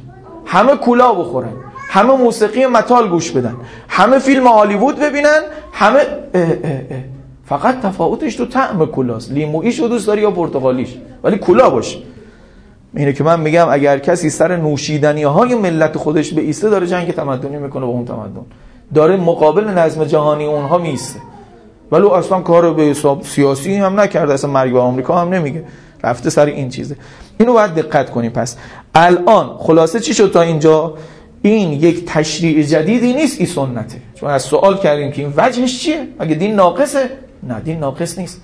[0.47, 1.53] همه کولا بخورن.
[1.89, 3.57] همه موسیقی متال گوش بدن.
[3.89, 5.41] همه فیلم هالیوود ببینن.
[5.73, 5.99] همه
[6.35, 6.51] اه اه
[6.91, 6.99] اه.
[7.45, 9.33] فقط تفاوتش تو طعم کلاست.
[9.33, 11.99] لیمویش رو دوست داری یا پرتغالیش؟ ولی کلا باشه
[12.97, 17.11] اینه که من میگم اگر کسی سر نوشیدنی های ملت خودش به ایسته داره جنگ
[17.11, 18.47] تمدنی می‌کنه با اون تمدن.
[18.95, 21.21] داره مقابل نظم جهانی اونها میسته
[21.93, 25.65] ولی اصلا کار به حساب سیاسی هم نکرده اصلا مرگ به آمریکا هم نمیگه.
[26.05, 26.97] رفته سر این چیزه.
[27.41, 28.31] اینو باید دقت کنیم.
[28.31, 28.57] پس
[28.95, 30.95] الان خلاصه چی شد تا اینجا؟
[31.43, 33.97] این یک تشریع جدیدی نیست این سنته.
[34.15, 37.11] چون از سوال کردیم که این وجهش چیه؟ مگه دین ناقصه؟
[37.43, 38.41] نه دین ناقص نیست.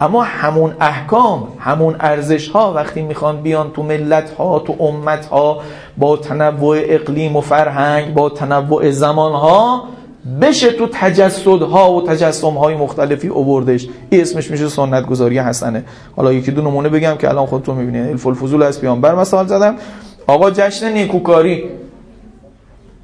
[0.00, 5.60] اما همون احکام همون ارزش ها وقتی می‌خوان بیان تو ملت ها تو امت ها
[5.98, 9.84] با تنوع اقلیم و فرهنگ با تنوع زمان ها
[10.40, 13.88] بشه تو تجسد ها و تجسم های مختلفی اووردش.
[14.10, 15.84] این اسمش میشه سنت گذاری حسنه.
[16.16, 18.10] حالا یکی دو نمونه بگم که الان خودتون می‌بینید.
[18.10, 19.76] الف الفضول از پیامبر مثال زدم.
[20.26, 21.64] آقا جشن نیکوکاری.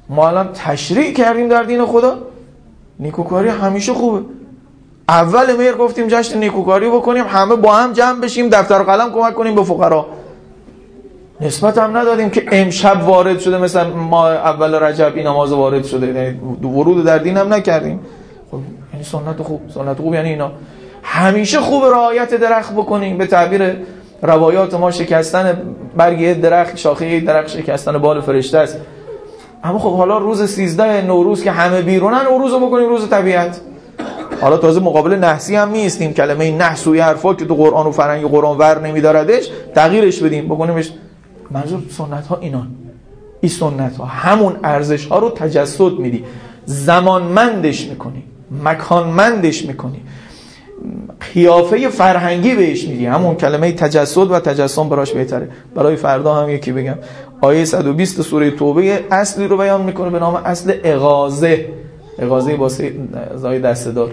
[0.09, 2.17] ما الان تشریع کردیم در دین خدا.
[2.99, 4.38] نیکوکاری همیشه خوبه.
[5.09, 9.55] اول مهر گفتیم جشن نیکوکاری بکنیم همه با هم جمع بشیم دفتر قلم کمک کنیم
[9.55, 10.05] به فقرا.
[11.41, 16.07] نسبت هم ندادیم که امشب وارد شده مثلا ما اول رجب این نماز وارد شده
[16.07, 17.99] یعنی ورود در دین هم نکردیم.
[18.51, 18.57] خب
[18.93, 20.51] یعنی سنت خوب سنت خوب یعنی اینا.
[21.03, 23.75] همیشه خوب رعایت درخت بکنیم به تعبیر
[24.21, 25.61] روایات ما شکستن
[25.97, 28.77] برگ درخت شاخه درخت شکستن بال فرشته است.
[29.63, 33.61] اما خب حالا روز 13 نوروز که همه بیرونن او روزو بکنیم روز طبیعت.
[34.41, 38.25] حالا تازه مقابل نحسی هم میستیم کلمه نحس و حرفا که تو قرآن و فرنگ
[38.25, 40.45] قرآن ور نمیداردش تغییرش بدیم.
[40.45, 40.91] بکنیمش.
[41.51, 42.67] منظور سنت ها اینان.
[43.41, 46.23] این سنت ها همون ارزش ها رو تجسد میدی.
[46.65, 48.23] زمانمندش می‌کنی.
[48.63, 50.01] مکانمندش می‌کنی.
[51.19, 53.05] خیافه فرهنگی بهش میدی.
[53.05, 55.49] همون کلمه تجسد و تجسم براش بهتره.
[55.75, 56.95] برای فردا هم یکی بگم.
[57.41, 61.65] آیه 120 سوره توبه اصلی رو بیان می‌کنه به نام اصل اغازه
[62.19, 62.69] اغازه با
[63.35, 64.11] زای دست دار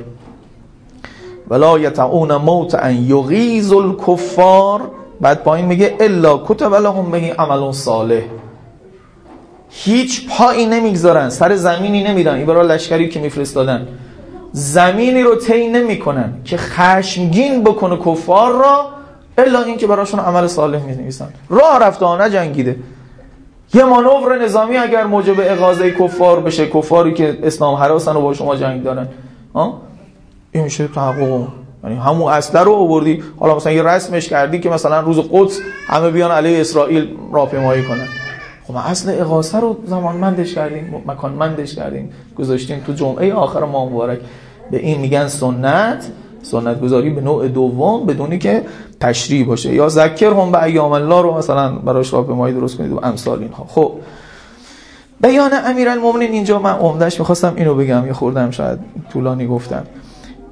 [1.51, 4.81] ولا یتعون موت ان یغیز الکفار.
[5.21, 8.23] بعد پایین میگه الا کتب لهم به عمل صالح.
[9.71, 13.89] هیچ پایی نمی‌گذارن سر زمینی نمیرن این برای لشکری که میفرستادن.
[14.53, 18.85] زمینی رو طی نمی‌کنن که خشمگین بکنه کفار را
[19.39, 22.77] الا اینکه براشون عمل صالح نویسن راه رفته نه جنگیده
[23.75, 28.57] یه مانور نظامی اگر موجب اغاظه کفار بشه کفاری که اسلام حراسن و با شما
[28.57, 29.09] جنگ دارن.
[30.53, 31.49] این میشه تحقق.
[31.85, 33.23] یعنی همون اصله رو آوردی.
[33.41, 38.09] حالا مثلا یه رسمش کردی که مثلا روز قدس همه بیان علیه اسرائیل راهپیمایی کنن.
[38.67, 42.11] خب اصل اغاثه رو زمانمندش کردیم مکانمندش کردیم.
[42.39, 44.19] گذاشتیم تو جمعه آخر ما مبارک.
[44.71, 46.07] به این میگن سنت.
[46.51, 48.63] سنت گذاری به نوع دوم بدونی که
[49.01, 49.75] تشریع باشه.
[49.75, 53.65] یا ذکر هم به ایام الله رو مثلا براش راهپیمایی درست کنید و امثال اینها.
[53.69, 53.93] خب.
[55.21, 58.79] بیان امیرالمومنین اینجا من عمدش می‌خواستم اینو بگم یه خوردم شاید
[59.13, 59.85] طولانی گفتم.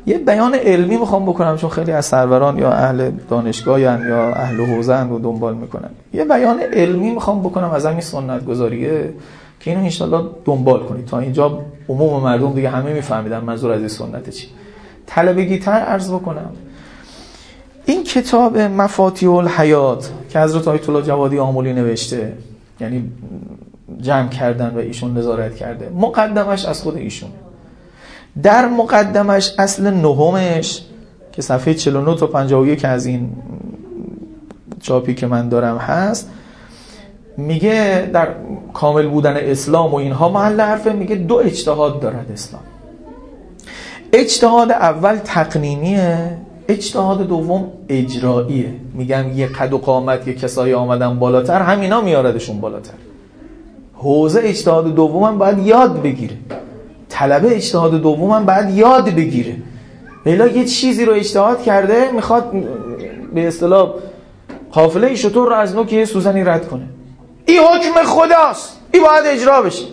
[0.06, 5.00] یه بیان علمی می‌خوام بکنم چون خیلی از سروران یا اهل دانشگاه یا اهل حوزه
[5.00, 5.90] رو دنبال می‌کنن.
[6.14, 9.14] یه بیان علمی می‌خوام بکنم از همین سنت گذاریه
[9.60, 11.06] که اینو انشالله دنبال کنید.
[11.06, 14.48] تا اینجا عموم مردم دیگه همه میفهمیدن منظور از این سنت چی.
[15.06, 16.50] طلبگی تر عرض بکنم.
[17.86, 22.32] این کتاب مفاتی الحیات که حضرت آیت الله جوادی آمولی نوشته
[22.80, 23.10] یعنی
[24.00, 27.30] جمع کردن و ایشون نظارت کرده مقدمش از خود ایشون.
[28.42, 30.82] در مقدمش اصل نهمش
[31.32, 33.32] که صفحه 49 تا 51 از این
[34.80, 36.30] چاپی که من دارم هست
[37.36, 38.28] میگه در
[38.72, 42.62] کامل بودن اسلام و اینها محل حرفه میگه دو اجتهاد دارد اسلام.
[44.14, 48.74] اجتهاد اول تقنینیه اجتهاد دوم اجراییه.
[48.94, 52.94] میگم یه قد و قامت یه کسایی آمدن بالاتر همینا میاردشون بالاتر.
[53.94, 56.36] حوزه اجتهاد دوم باید یاد بگیره.
[57.08, 59.56] طلبه اجتهاد دوم باید یاد بگیره.
[60.24, 62.52] بلا یه چیزی رو اجتهاد کرده می‌خواد
[63.34, 63.94] به اصطلاح
[64.72, 66.84] قافله شطور رو از نوک یه سوزنی رد کنه.
[67.46, 68.80] این حکم خداست.
[68.92, 69.84] این باید اجرا بشه.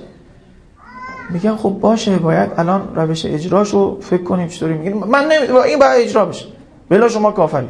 [1.32, 4.98] میگن خب باشه باید الان روش اجراشو فکر کنیم چطوری میگیم.
[4.98, 5.58] من نمی...
[5.58, 6.46] این باید اجرا بشه.
[6.90, 7.70] بلا شما کافرید.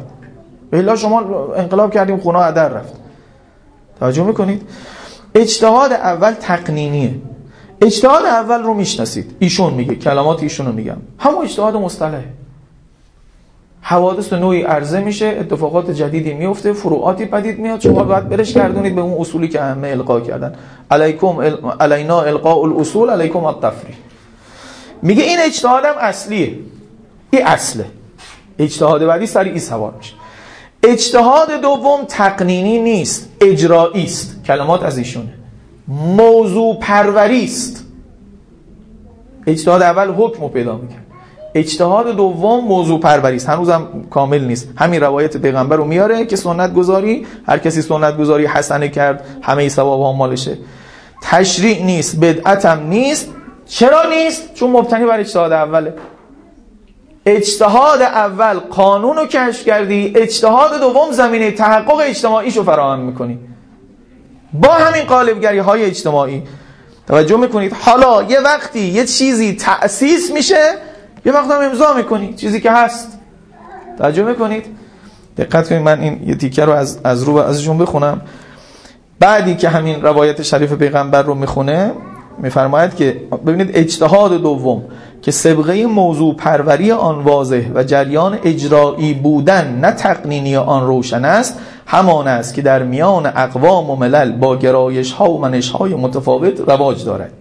[0.70, 1.20] بلا شما
[1.54, 2.94] انقلاب کردیم خونه هدر رفت.
[4.00, 4.62] توجه می‌کنید؟
[5.34, 7.14] اجتهاد اول تقنینیه.
[7.80, 9.36] اجتهاد اول رو می‌شناسید.
[9.38, 10.96] ایشون میگه کلمات ایشون رو میگم.
[11.18, 12.24] همون اجتهاد مصطلحه.
[13.84, 19.00] حوادث نوعی عرضه میشه اتفاقات جدیدی میفته فروعاتی پدید میاد شما باید برش گردونید به
[19.00, 20.54] اون اصولی که همه القا کردن.
[20.90, 21.40] علیکم
[21.80, 23.96] علینا القاء الاصول علیکم التفریق
[25.02, 26.58] میگه این اجتهادم اصلیه.
[27.30, 27.84] این اصله.
[28.58, 30.14] اجتهاد بعدی سری ای سوار میشه.
[30.82, 34.44] اجتهاد دوم تقنینی نیست اجرایی است.
[34.44, 35.34] کلمات از ایشونه.
[35.88, 37.86] موضوع پروری است.
[39.46, 41.01] اجتهاد اول حکم رو پیدا می‌کنه.
[41.54, 44.68] اجتهاد دوم موضوع پروری است هنوزم کامل نیست.
[44.76, 49.68] همین روایت پیغمبر رو میاره که سنت گذاری هر کسی سنت گذاری حسنه کرد همه
[49.68, 50.58] ثواب ها مالشه
[51.22, 53.28] تشریع نیست بدعت هم نیست.
[53.66, 55.94] چرا نیست؟ چون مبتنی بر اجتهاد اوله.
[57.26, 63.38] اجتهاد اول قانون رو کشف کردی اجتهاد دوم زمینه تحقق اجتماعیش رو فراهم می‌کنی.
[64.52, 66.42] با همین قالبگری های اجتماعی.
[67.08, 70.74] توجه می‌کنید؟ حالا یه وقتی یه چیزی تأسیس میشه
[71.26, 73.18] یه وقت هم امضا می‌کنی چیزی که هست.
[73.98, 74.66] توجه می‌کنید؟
[75.36, 78.20] دقت کنید من این یه تیکه رو از از رو ازشون بخونم.
[79.20, 81.92] بعدی که همین روایت شریف پیغمبر رو می‌خونه
[82.38, 84.82] میفرماید که ببینید اجتهاد دوم
[85.22, 91.58] که سبقه موضوع پروری آن واضح و جریان اجرایی بودن نه تقنینی آن روشن است
[91.86, 96.60] همان است که در میان اقوام و ملل با گرایش ها و منش های متفاوت
[96.60, 97.32] رواج دارد.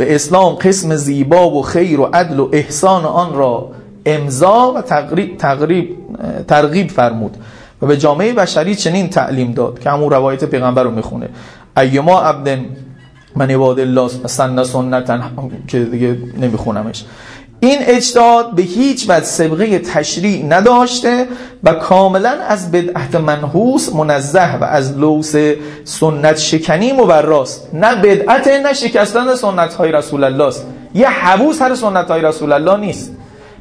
[0.00, 3.70] و اسلام قسم زیبا و خیر و عدل و احسان آن را
[4.06, 5.96] امضا و تقریب, تقریب
[6.48, 7.36] ترغیب فرمود
[7.82, 11.28] و به جامعه بشری چنین تعلیم داد که همون روایت پیغمبر رو می‌خونه.
[11.76, 12.58] ایما عبد
[13.36, 15.18] من عباد الله سن سنتا
[15.68, 17.04] که دیگه نمیخونمش.
[17.62, 21.28] این اجتهاد به هیچ وجه سبقه تشریع نداشته
[21.64, 25.34] و کاملا از بدعت منحوس منزه و از لوس
[25.84, 27.68] سنت شکنی مبراست.
[27.72, 30.66] نه بدعت نه شکستن سنت های رسول الله است.
[30.94, 33.12] یه حبوس هر سنت های رسول الله نیست.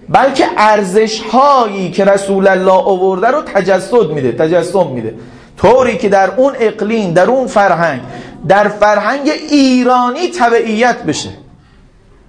[0.10, 5.16] بلکه ارزش هایی که رسول الله آورده رو تجسد میده تجسم میده.
[5.58, 8.02] طوری که در اون اقلیم در اون فرهنگ
[8.48, 11.30] در فرهنگ ایرانی تبعیت بشه.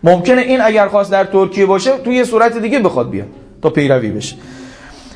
[0.05, 3.29] ممکنه این اگر خواست در ترکیه باشه توی یه صورت دیگه بخواد بیاد
[3.63, 4.37] تا پیروی بشه.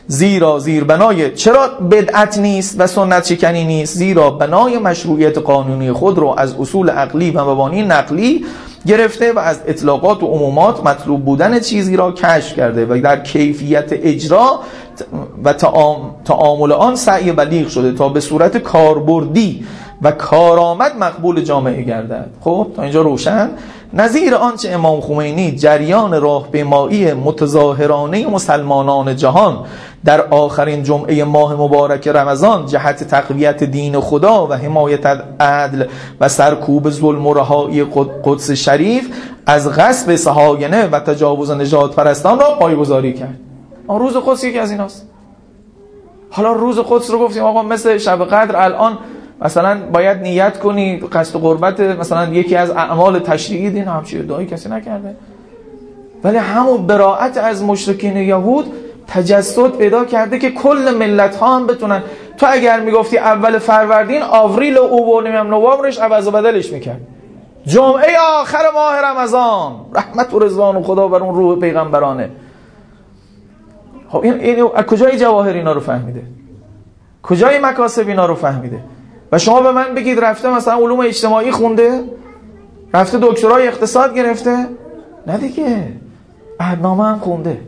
[0.06, 6.18] زیرا زیر بنای چرا بدعت نیست و سنت شکنی نیست؟ زیرا بنای مشروعیت قانونی خود
[6.18, 8.44] رو از اصول عقلی و مبانی نقلی
[8.86, 13.88] گرفته و از اطلاقات و عمومات مطلوب بودن چیزی را کشف کرده و در کیفیت
[13.92, 14.60] اجرا
[15.44, 15.52] و
[16.24, 19.64] تعامل آن سعی بلیغ شده تا به صورت کاربردی
[20.02, 22.30] و کارآمد مقبول جامعه گردد.
[22.40, 23.50] خب تا اینجا روشن.
[23.96, 29.58] نظیر آنچه امام خمینی جریان راهپیمایی متظاهرانه مسلمانان جهان
[30.04, 35.06] در آخرین جمعه ماه مبارک رمضان جهت تقویت دین خدا و حمایت
[35.40, 35.84] عدل
[36.20, 37.86] و سرکوب ظلم و رهایی
[38.24, 39.08] قدس شریف
[39.46, 43.40] از غصب سهاینه و تجاوز نجات پرستان را پایگذاری کرد.
[43.86, 45.08] آن روز قدس یکی از ایناست.
[46.30, 48.98] حالا روز قدس رو گفتیم آقا مثل شب قدر الان
[49.42, 54.68] مثلا باید نیت کنی قصد قربت مثلا یکی از اعمال تشریعی دین همچی دایی کسی
[54.68, 55.16] نکرده.
[56.24, 58.72] ولی همون براعت از مشرکین یهود
[59.06, 62.02] تجسد پیدا کرده که کل ملت ها هم بتونن.
[62.38, 67.00] تو اگر می‌گفتی اول فروردین آوریل و او نمیم نوامبرش عوض و بدلش می‌کرد.
[67.66, 69.72] جمعه آخر ماه رمضان.
[69.94, 72.30] رحمت و رضوان و خدا بر اون روح پیغمبرانه.
[74.08, 76.22] خب این, این از کجای جواهر اینا رو فهمیده؟
[77.22, 78.78] کجای مکاسب اینا رو فهمیده؟
[79.34, 82.04] و شما به من بگید رفته مثلا علوم اجتماعی خونده
[82.94, 84.66] رفته دکترای اقتصاد گرفته؟
[85.26, 85.92] نه دیگه.
[86.60, 87.60] عهدنامه هم خونده.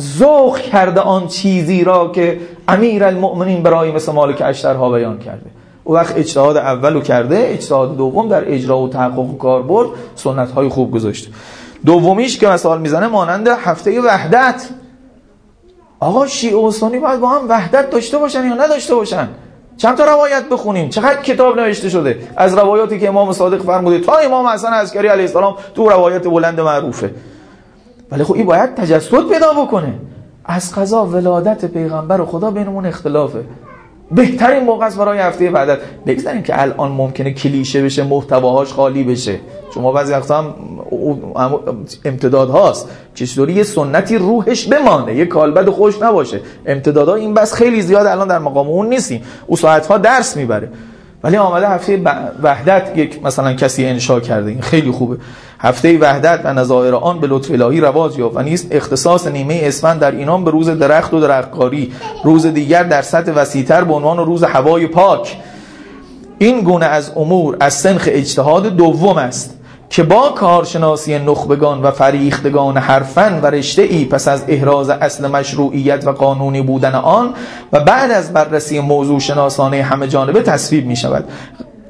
[0.00, 5.50] ذوق کرده آن چیزی را که امیر المؤمنین برای مثل مالک اشترها بیان کرده.
[5.84, 10.90] او وقت اجتهاد اولو کرده اجتهاد دوم در اجرا و تحقق کاربرد سنت های خوب
[10.90, 11.30] گذاشته.
[11.86, 14.68] دومیش که مثال می‌زنه مانند هفته وحدت.
[16.00, 19.28] آقا شیعه و سنی باید با هم وحدت داشته باشن یا نداشته باشن؟
[19.76, 24.16] چند تا روایت بخونیم؟ چقدر کتاب نوشته شده؟ از روایاتی که امام صادق فرموده تا
[24.16, 27.10] امام حسن عسکری علیه السلام تو روایت بلند معروفه.
[28.10, 29.94] ولی خب این باید تجسد پیدا بکنه.
[30.44, 33.44] از قضا ولادت پیغمبر و خدا بینمون اختلافه.
[34.10, 39.40] بهترین موقع است برای هفته وحدت بگذاریم که الان ممکنه کلیشه بشه محتواهاش خالی بشه.
[39.74, 40.54] شما بعضی وقتا
[41.36, 41.60] هم
[42.04, 42.88] امتداد هاست.
[43.14, 46.40] چطوری یه سنتی روحش بمانه یه کالبد خوش نباشه.
[46.66, 49.22] امتدادها این بس خیلی زیاد الان در مقام اون نیستیم.
[49.46, 50.68] او ساعت ها درس می‌بره.
[51.24, 52.02] ولی آمده هفته
[52.42, 54.50] وحدت یک مثلا کسی انشا کرده.
[54.50, 55.16] این خیلی خوبه.
[55.58, 60.00] هفته وحدت و نظایر آن به لطف الهی رواج یافت و نیست اختصاص نیمه اسفند
[60.00, 61.92] در اینان به روز درخت و درختکاری
[62.24, 65.36] روز دیگر در سطح وسیعتر به عنوان روز هوای پاک.
[66.38, 69.55] این گونه از امور از سنخ اجتهاد دوم است.
[69.90, 76.06] که با کارشناسی نخبگان و فریختگان حرفن و رشته ای پس از احراز اصل مشروعیت
[76.06, 77.34] و قانونی بودن آن
[77.72, 81.24] و بعد از بررسی موضوع شناسانه همه جانبه تصویب می شود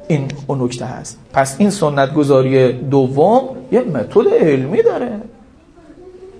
[0.07, 1.19] این اون نکته هست.
[1.33, 5.11] پس این سنت گذاری دوم یه متد علمی داره.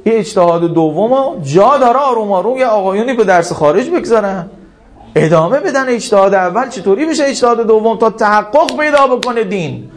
[0.05, 4.49] یه اجتهاد دوم جا داره آروم آروم یه آقایونی به درس خارج بگذارن.
[5.15, 6.69] ادامه بدن اجتهاد اول.
[6.69, 9.89] چطوری بشه اجتهاد دوم تا تحقق پیدا بکنه دین؟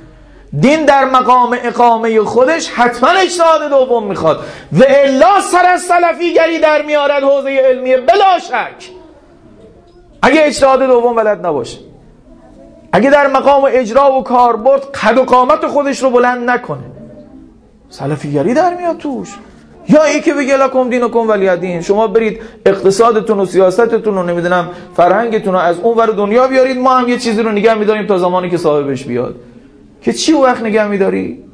[0.59, 4.41] دین در مقام اقامه خودش حتما اجتهاد دوم می‌خواد.
[4.73, 8.91] و الا سر از سلفیگری در میارد حوزه علمیه بلا شک.
[10.23, 11.79] اگه اجتهاد دوم بلد نباشه.
[12.93, 16.85] اگه در مقام اجرا و کاربرد قد و قامت خودش رو بلند نکنه.
[17.89, 19.29] سلفیگری در میاد توش.
[19.89, 21.81] یا ای که بگه لکم دین و کن ولی دین.
[21.83, 26.79] شما برید اقتصادتون و سیاستتون رو نمی‌دونم فرهنگتون رو از اون ور دنیا بیارید.
[26.79, 29.35] ما هم یه چیزی رو نگه میداریم تا زمانی که صاحبش بیاد.
[30.01, 31.45] که چی وقت نگه میداری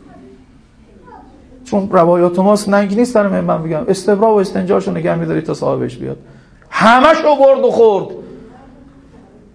[1.64, 5.96] چون روایات ماست ننگ نیست در من بگم استبرا و استنجاشو نگه میداری تا صاحبش
[5.96, 6.16] بیاد.
[6.70, 8.06] همش برد و خورد.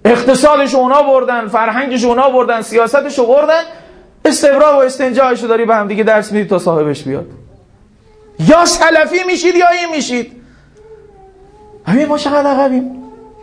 [0.06, 3.62] اقتصادش اونا بردن فرهنگش اونا بردن سیاستش رو بردن.
[4.26, 7.26] استبرا و استنجاش داری به هم دیگه درس میدی تا صاحبش بیاد.
[8.40, 10.32] یا سلفی میشید یا این میشید.
[11.88, 12.92] همین ما چقدر عقبیم.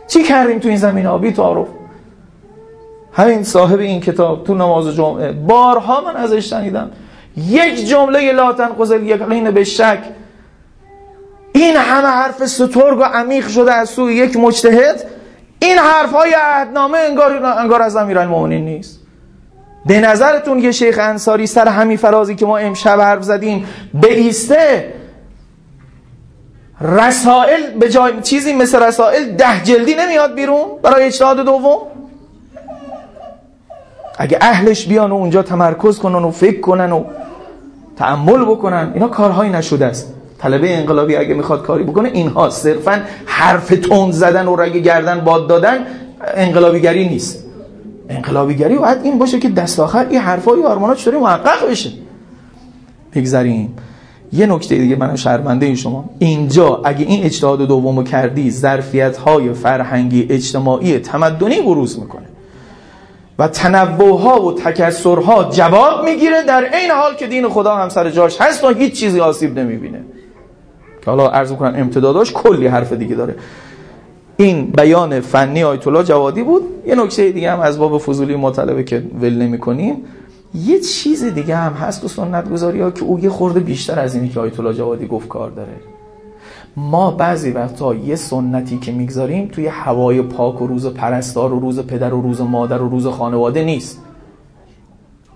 [0.07, 1.67] چی کردیم تو این زمین آبی تعارف
[3.13, 6.91] همین صاحب این کتاب تو نماز جمعه بارها من ازش شنیدم.
[7.37, 9.99] یک جمله لا تنقض یقین به شک.
[11.53, 15.05] این همه حرف سترگ و عمیق شده از سوی یک مجتهد
[15.59, 18.99] این حرف های عهدنامه انگار, انگار از امیرالمومنین نیست.
[19.85, 23.65] به نظرتون یه شیخ انصاری سر همین فرازی که ما امشب حرف زدیم
[24.03, 24.93] ایسته
[26.81, 31.77] رسائل به جای چیزی مثل رسائل ده جلدی نمیاد بیرون برای اجتهاد دوم؟
[34.21, 37.03] اگه اهلش بیان و اونجا تمرکز کنن و فکر کنن و
[37.97, 40.13] تعمل بکنن اینا کارهایی نشده است.
[40.37, 45.47] طلبه انقلابی اگه می‌خواد کاری بکنه اینها صرفا حرف تند زدن و رگ گردن باد
[45.47, 45.77] دادن
[46.35, 47.45] انقلابیگری نیست.
[48.09, 51.89] انقلابیگری باید این باشه که دست آخر این حرفای آرمانات چطوری محقق بشه؟
[53.15, 53.73] بگذاریم.
[54.33, 56.09] یه نکته دیگه من شرمنده این شما.
[56.19, 62.28] اینجا اگه این اجتهاد دومو کردی ظرفیت های فرهنگی اجتماعی تمدنی بروز می‌کنه.
[63.39, 68.09] و تنوع ها و تکسرها جواب می‌گیره در این حال که دین خدا هم سر
[68.09, 70.01] جاش هست و هیچ چیزی آسیب نمی‌بینه.
[71.01, 73.35] که حالا عرض می‌کنم امتداداش کلی حرف دیگه داره.
[74.37, 76.63] این بیان فنی آیت الله جوادی بود.
[76.85, 79.95] یه نکته دیگه هم از باب فضولی مطالبه که ول نمی کنیم
[80.53, 84.29] یه چیز دیگه هم هست تو سنت ها که او یه خورده بیشتر از اینی
[84.29, 85.73] که آیت الله جوادی گفت کار داره.
[86.79, 91.79] ما بعضی وقتا یه سنتی که می‌گذاریم توی هوای پاک و روز پرستار و روز
[91.79, 94.01] پدر و روز مادر و روز خانواده نیست.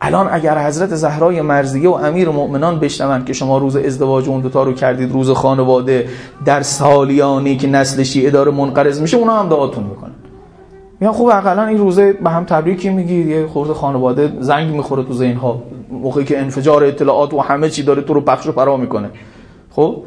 [0.01, 4.63] الان اگر حضرت زهرای مرزیه و امیر مؤمنان بشنون که شما روز ازدواج اون دوتا
[4.63, 6.07] رو کردید روز خانواده
[6.45, 10.11] در سالیانی که نسل شیعه داره منقرض میشه اونا هم دعاتون می‌کنن.
[10.99, 15.13] میگن خوب اقلا این روزه به هم تبریکی میگید یه خورده خانواده زنگ می‌خوره تو
[15.13, 19.09] ذهنها موقعی که انفجار اطلاعات و همه چی داره تو رو پخش و پرا می‌کنه.
[19.71, 20.03] خب؟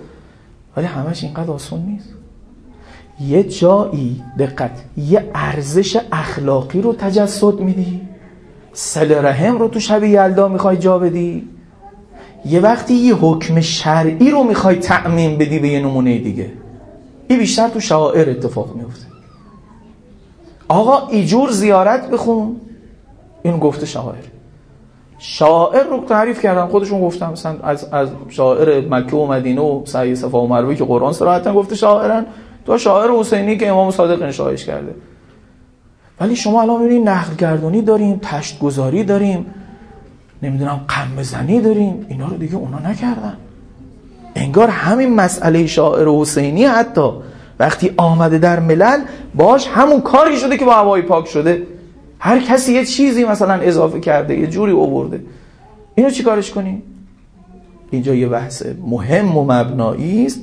[0.77, 2.09] ولی همش اینقدر آسون نیست.
[3.20, 8.01] یه جایی دقت یه ارزش اخلاقی رو تجسد میدی.
[8.72, 11.49] سل رحم رو تو شب یلدا می‌خوای جا بدی.
[12.45, 16.53] یه وقتی یه حکم شرعی رو می‌خوای تعمین بدی به یه نمونه دیگه.
[17.29, 19.07] این بیشتر تو شعائر اتفاق میفته.
[20.68, 22.57] آقا ایجور زیارت بخون.
[23.43, 24.36] این گفته شاعر
[25.19, 30.14] شاعر رو تعریف کردن خودشون گفتم مثلا از از شاعر مکه و مدینه و سعی
[30.14, 32.27] صفا و مروه که قرآن صراحتا گفته شاعرن
[32.67, 34.95] تو شاعر حسینی که امام صادق نشایش کرده.
[36.21, 39.47] ولی شما الان می‌بینید نقل گردانی داریم تشت گذاری داریم
[40.43, 43.37] نمی‌دونم قم زنی داریم اینا رو دیگه اونا نکردن.
[44.35, 47.11] انگار همین مسئله شاعر حسینی حتی
[47.59, 49.01] وقتی آمده در ملل
[49.35, 51.62] باش همون کاری شده که با هوای پاک شده.
[52.19, 55.21] هر کسی یه چیزی مثلا اضافه کرده یه جوری اوورده
[55.95, 56.83] اینو چی کارش کنی؟
[57.91, 60.41] اینجا یه بحث مهم و مبنایی است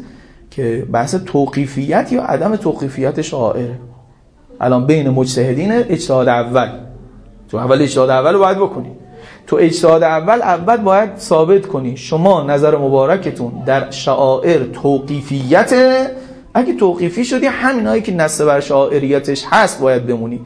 [0.51, 3.79] که بحث توقیفیت یا عدم توقیفیت شاعره
[4.61, 6.69] الان بین مجتهدین اجتهاد اول.
[7.49, 8.91] تو اول اجتهاد اول رو باید بکنی.
[9.47, 11.97] تو اجتهاد اول اول باید ثابت کنی.
[11.97, 15.73] شما نظر مبارکتون در شعائر توقیفیت
[16.53, 20.41] اگه توقیفی شدی همینایی که نصب بر شاعریتش هست باید بمونی.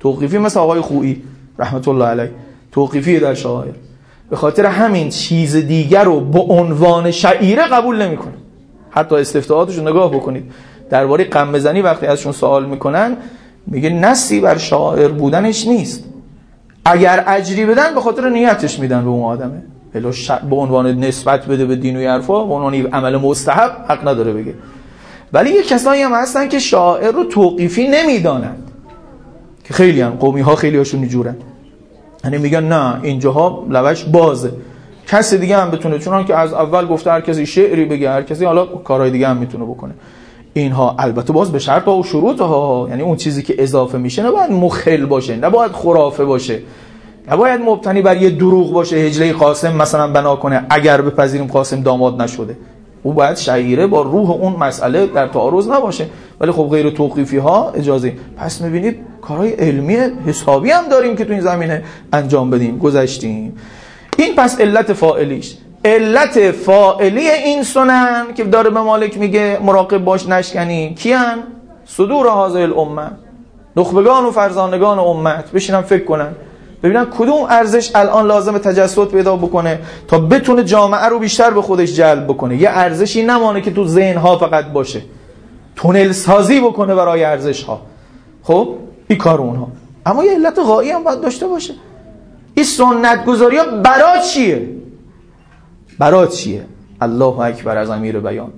[0.00, 1.22] توقیفی مثل آقای خویی
[1.58, 2.30] رحمت الله علیه.
[2.72, 3.72] توقیفی در شاعر
[4.30, 8.32] به خاطر همین چیز دیگر رو به عنوان شعیره قبول نمی‌کنه.
[8.90, 10.52] حتی استفتاحاتش رو نگاه بکنید.
[10.90, 13.16] درباره قم بزنی وقتی ازشون سوال می‌کنن
[13.66, 16.04] میگه نسی بر شاعر بودنش نیست.
[16.84, 19.62] اگر اجری بدن به خاطر نیتش میدن به اون آدمه.
[20.50, 24.54] به عنوان نسبت بده به دین و حرفا به عنوان عمل مستحب حق نداره بگه.
[25.32, 28.65] ولی یه کسایی هم هستن که شاعر رو توقیفی نمی‌دانند
[29.68, 31.36] که خیلی هم قومی ها خیلی هاشون اینجورن
[32.24, 34.52] یعنی میگن نه اینجاها لبش بازه.
[35.06, 38.44] کس دیگه هم بتونه چون که از اول گفته هر کسی شعری بگه هر کسی
[38.44, 39.94] حالا کارهای دیگه هم می‌تونه بکنه.
[40.52, 44.50] اینها البته باز به شرط و شروط ها یعنی اون چیزی که اضافه میشه نباید
[44.50, 46.58] مخل باشه نباید خرافه باشه.
[47.30, 52.22] نباید مبتنی بر یه دروغ باشه هجله قاسم مثلا بنا کنه اگر بپذیریم قاسم داماد
[52.22, 52.56] نشده.
[53.02, 56.06] او باید شعیره با روح اون مسئله در تعارض نباشه.
[56.40, 58.12] ولی خب غیر توقیفی ها اجازه.
[58.36, 58.98] پس می‌بینید
[59.28, 59.96] کارهای علمی
[60.26, 63.56] حسابی هم داریم که تو این زمینه انجام بدیم گذشتیم.
[64.16, 70.28] این پس علت فائلیش علت فائلی این سنن که داره به مالک میگه مراقب باش
[70.28, 70.94] نشکنی.
[70.94, 71.38] کیان؟
[71.84, 73.10] صدور حاضر الامه.
[73.76, 75.50] نخبگان و فرزانگان امت.
[75.52, 76.32] بشینم فکر کنن.
[76.82, 81.92] ببینن کدوم ارزش الان لازم تجسد پیدا بکنه تا بتونه جامعه رو بیشتر به خودش
[81.92, 82.56] جلب بکنه.
[82.56, 85.02] یه ارزشی نمانه که تو ذهن ها فقط باشه.
[85.76, 87.80] تونل سازی بکنه برای ارزش ها
[88.42, 88.68] خب؟
[89.08, 89.68] این کار اونها.
[90.06, 91.74] اما یه علت غایی هم باید داشته باشه.
[92.54, 94.68] این سنت گذاری ها برا چیه؟
[95.98, 96.64] برا چیه؟
[97.00, 98.52] الله اکبر از امیر بیان.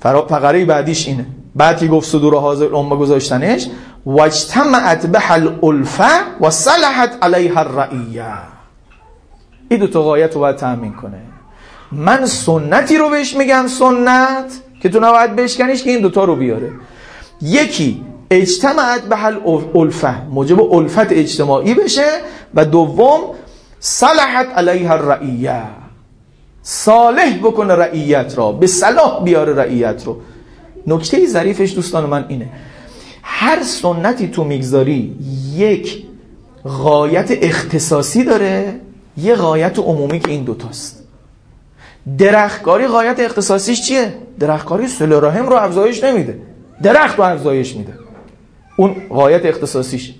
[0.00, 1.26] فقره بعدیش اینه.
[1.56, 3.68] بعد که گفت صدور حاضر امه گذاشتنش
[4.06, 6.10] واجتمعت به الالفه
[6.40, 8.24] و صلحت علیها الرعیه.
[9.68, 11.20] این دو تا غایت رو باید تأمین کنه.
[11.92, 16.72] من سنتی رو بهش میگم سنت که تو نباید بشکنیش که این دوتا رو بیاره.
[17.42, 22.06] یکی اجتماعت به الالفه موجب الفت اجتماعی بشه
[22.54, 23.20] و دوم
[23.80, 25.62] صلحت علیها الرعیه.
[26.62, 30.16] صالح بکنه رعیت را به صلاح بیاره رعیت رو.
[30.86, 32.48] نکته ظریفش دوستان من اینه.
[33.22, 35.16] هر سنتی تو می‌گذاری
[35.56, 36.04] یک
[36.64, 38.80] غایت اختصاصی داره
[39.16, 41.02] یه غایت عمومی که این دوتاست
[42.18, 46.38] درختکاری غایت اختصاصیش چیه؟ درختکاری سل رحم رو افزایش نمیده.
[46.82, 47.92] درخت رو افزایش میده.
[48.76, 50.14] اون غایت اختصاصیش.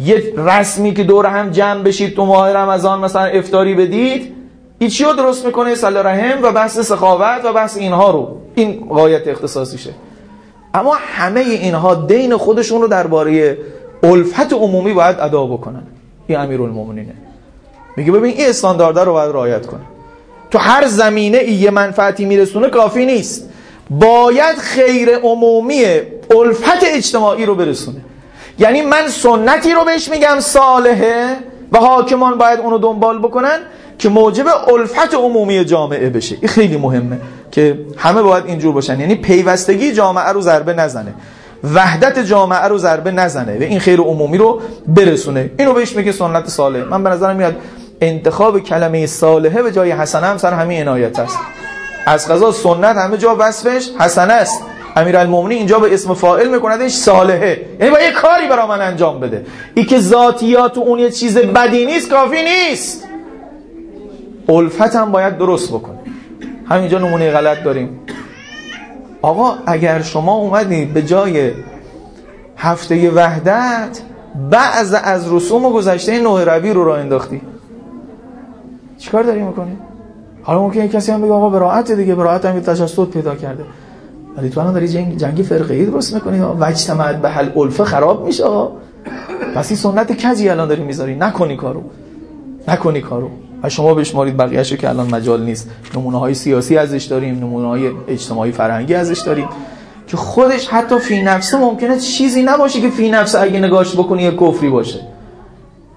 [0.00, 4.34] یه رسمی که دور هم جمع بشید تو ماه رمضان مثلا افتاری بدید
[4.78, 8.36] این چی رو درست می‌کنه؟ سل رحم و بحث سخاوت و بحث اینها رو.
[8.54, 9.90] این غایت اختصاصیشه.
[10.74, 13.58] اما همه اینها دین خودشون رو درباره
[14.02, 15.82] الفت عمومی باید ادا بکنن.
[16.26, 17.14] این امیرالمومنینه.
[17.96, 19.80] میگه ببین این استاندارد رو باید رعایت کنه
[20.50, 23.50] تو هر زمینه ای یه منفعتی میرسونه کافی نیست.
[23.90, 25.84] باید خیر عمومی
[26.30, 28.00] الفت اجتماعی رو برسونه.
[28.58, 31.36] یعنی من سنتی رو بهش میگم صالحه
[31.72, 33.58] و حاکمان باید اونو دنبال بکنن
[33.98, 36.36] که موجب الفت عمومی جامعه بشه.
[36.40, 37.18] این خیلی مهمه
[37.50, 39.00] که همه باید اینجور باشن.
[39.00, 41.14] یعنی پیوستگی جامعه رو ضربه نزنه.
[41.74, 45.50] وحدت جامعه رو ضربه نزنه و این خیر عمومی رو برسونه.
[45.58, 46.84] اینو بهش میگه سنت صالح.
[46.84, 47.56] من به نظرم میاد
[48.00, 51.38] انتخاب کلمه صالحه به جای حسنه هم سر همین عنایت است.
[52.06, 54.62] از قضا سنت همه جا وصفش حسنه است.
[54.96, 57.66] امیرالمومنین اینجا به اسم فاعل میکندش صالحه.
[57.80, 59.46] یعنی با یه کاری برای من انجام بده.
[59.74, 63.04] ای که ذاتیات اون یه چیز بدی نیست کافی نیست.
[64.48, 65.98] الفت هم باید درست بکنه.
[66.68, 68.00] همینجا نمونه غلط داریم.
[69.22, 71.52] آقا اگر شما اومدید به جای
[72.56, 73.98] هفته وحدت
[74.50, 77.40] بعض از رسوم و گذشته نوع روی رو را انداختی.
[78.98, 79.76] چیکار داری می‌کنی؟
[80.48, 83.64] حالا ممکنه کسی هم بگه آقا براعت دیگه براعت هم تجسد پیدا کرده.
[84.36, 88.26] ولی تو الان داری جنگ جنگی فرقه ای درست می‌کنی وجتمعت به حل الفه خراب
[88.26, 88.72] میشه آقا
[89.54, 91.82] پس این سنت کجی الان داری می‌ذاری؟ نکنی کارو.
[92.68, 93.28] نکنی کارو.
[93.62, 95.70] و شما بشمارید بقیه‌شو که الان مجال نیست.
[95.94, 99.48] نمونه های سیاسی ازش داریم نمونه های اجتماعی فرهنگی ازش داریم.
[100.06, 104.30] که خودش حتی فی نفسه ممکنه چیزی نباشه که فی نفسه اگه نگاش بکنی یه
[104.30, 105.00] کفری باشه.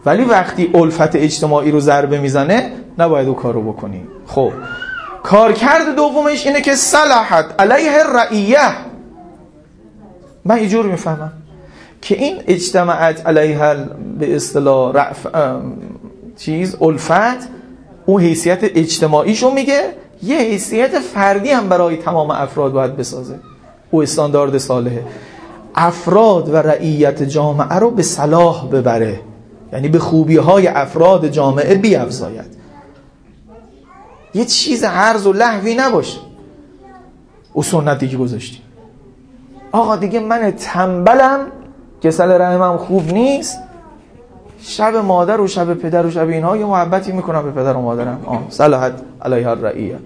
[0.05, 4.01] ولی وقتی الفت اجتماعی رو ضربه می‌زنه نباید او کارو بکنی.
[4.32, 4.51] خب
[5.23, 8.71] کارکرد دومش اینه که صلاحت علیه رعیه.
[10.45, 11.32] من اینجور می‌فهمم
[12.01, 13.75] که این اجتماعت علیه
[14.19, 15.27] به اصطلاح رعف
[16.38, 17.49] چیز الفت
[18.05, 19.84] اون حیثیت اجتماعیشو میگه.
[20.23, 23.39] یه حیثیت فردی هم برای تمام افراد باید بسازه.
[23.91, 25.03] او استاندارد صالحه.
[25.75, 29.19] افراد و رعیت جامعه رو به صلاح ببره.
[29.73, 32.61] یعنی به خوبی های افراد جامعه بیافزاید
[34.34, 36.19] یه چیز عرض و لحوی نباشه.
[37.53, 38.57] او سنتی که گذاشتی.
[39.71, 41.39] آقا دیگه من تنبلم
[42.01, 43.59] که سل رحمم خوب نیست.
[44.61, 48.21] شب مادر و شب پدر و شب اینها یه محبتی می‌کنم به پدر و مادرم.
[48.25, 49.99] آه صلاحت علیه الرعیه.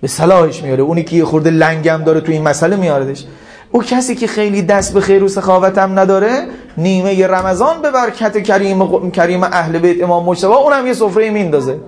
[0.00, 0.82] به صلاحش میاره.
[0.82, 3.24] اونی که یه خورده لنگم داره تو این مسئله میاردش.
[3.72, 6.46] او کسی که خیلی دست به خیر و سخاوتم نداره
[6.78, 11.78] نیمه رمضان به برکت کریم کریم اهل بیت امام مجتبی اونم یه سفره میندازه.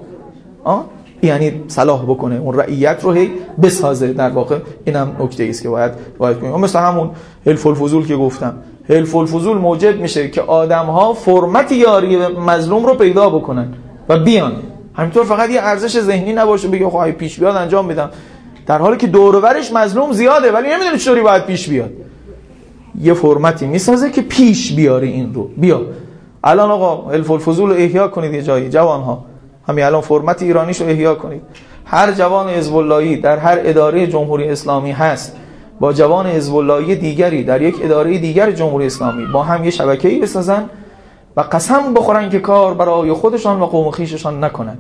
[0.64, 0.85] آه؟
[1.23, 3.31] یعنی صلاح بکنه اون رعیت رو هی
[3.62, 4.12] بسازه.
[4.12, 6.55] در واقع اینم نکته است که باید باید کنیم.
[6.55, 7.11] مثل همون
[7.47, 8.55] حلف الفضول که گفتم.
[8.89, 13.75] حلف الفضول موجب میشه که آدم ها فرمت یاری مظلوم رو پیدا بکنن
[14.09, 14.53] و بیان.
[14.95, 18.11] همینطور فقط یه ارزش ذهنی نباشه بگه خب پیش بیاد انجام میدم
[18.66, 21.91] در حالی که دورورش مظلوم زیاده ولی نمی‌دونه چطوری باید پیش بیاد.
[23.01, 25.51] یه فرمتی می‌سازه که پیش بیاره این رو.
[25.57, 25.81] بیا.
[26.45, 29.25] الان آقا حلف الفضول رو احیا کنید یه جایی جوان ها
[29.69, 31.43] همین الان فرمت ایرانیش رو احیا کنید.
[31.85, 35.37] هر جوان حزب در هر اداره جمهوری اسلامی هست
[35.81, 40.71] با جوان حزب دیگری در یک اداره دیگر جمهوری اسلامی با هم یه شبکه‌ای بسازن
[41.37, 44.79] و قسم بخورن که کار برای خودشان و قوم خیششان نکنن.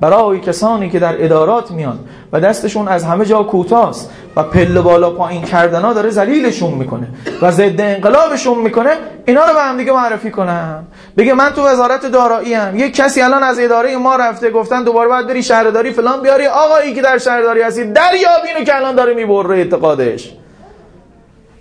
[0.00, 1.98] برای کسانی که در ادارات میان
[2.32, 7.08] و دستشون از همه جا کوتاست و پله بالا پایین کردنا داره ذلیلشون می‌کنه
[7.42, 8.90] و ضد انقلابشون می‌کنه
[9.26, 10.86] اینا رو به هم دیگه معرفی کنم.
[11.16, 12.76] بگه من تو وزارت دارایی ام.
[12.76, 16.46] یک کسی الان از اداره ما رفته گفتن دوباره باید بری شهرداری فلان بیاری.
[16.46, 20.32] آقایی که در شهرداری هستی دریابینو که الان داره می‌بره اعتقادش.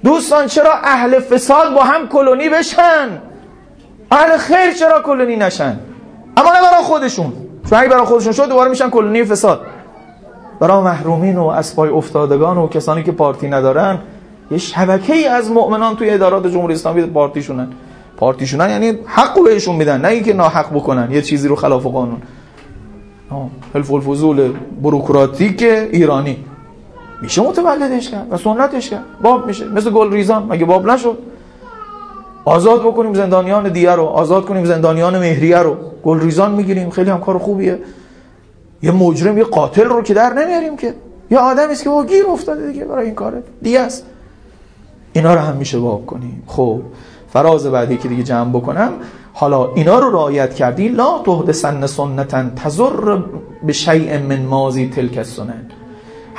[0.04, 3.22] دوستان چرا اهل فساد با هم کلونی بشن؟
[4.12, 5.80] اهل خیر چرا کلونی نشن؟
[6.38, 7.49] اما نه برای خودشون.
[7.70, 9.62] چون اگه برای خودشون شد دوباره میشن کلونی فساد.
[10.60, 14.00] برای محرومین و اسبای افتادگان و کسانی که پارتی ندارن
[14.52, 17.68] یه شبکه ای از مؤمنان توی ادارات جمهوری اسلامی پارتیشونن.
[18.18, 22.22] پارتیشونن یعنی حق بهشون میدن نه اینکه ناحق بکنن یه چیزی رو خلاف قانون.
[23.74, 26.46] حلف الفضول بروکراتیک ایرانی.
[27.22, 29.04] میشه متولدش کرد و سنتش کرد.
[29.22, 29.68] باب میشه.
[29.68, 30.46] مثل گل ریزان.
[30.50, 31.18] مگه باب نشد؟
[32.46, 35.78] آزاد بکنیم زندانیان دیگه رو آزاد کنیم زندانیان مهریه رو.
[36.04, 37.80] گل ریزان می‌گیریم خیلی هم کار خوبیه.
[38.82, 40.94] یه مجرم یه قاتل رو که در نمیاریم که.
[41.32, 44.06] یه آدمی است که با گیر افتاده دیگه برای این کاره دیگه است.
[45.14, 46.44] اینا رو هم میشه باب کنیم.
[46.48, 46.82] خب
[47.34, 48.92] فراز بعدی که دیگه جمع بکنم.
[49.34, 50.88] حالا اینا رو رعایت کردی.
[50.88, 53.18] لا تحدثن سنتا تزر
[53.64, 55.66] به شیء من ماضی تلک السنن.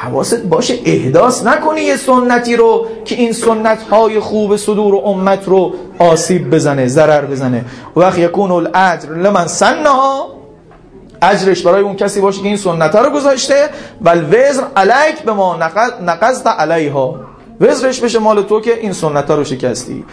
[0.03, 5.49] حواست باشه احداث نکنی یه سنتی رو که این سنت های خوب صدور و امت
[5.49, 7.65] رو آسیب بزنه ضرر بزنه.
[7.97, 10.27] و وقت یکون الاجر لمن سنها
[11.23, 13.69] اجرش برای اون کسی باشه که این سنت رو گذاشته
[14.01, 15.57] و الوزر علیک به ما
[16.03, 17.21] نقضت علیها.
[17.61, 20.05] وزرش بشه مال تو که این سنت رو شکستی.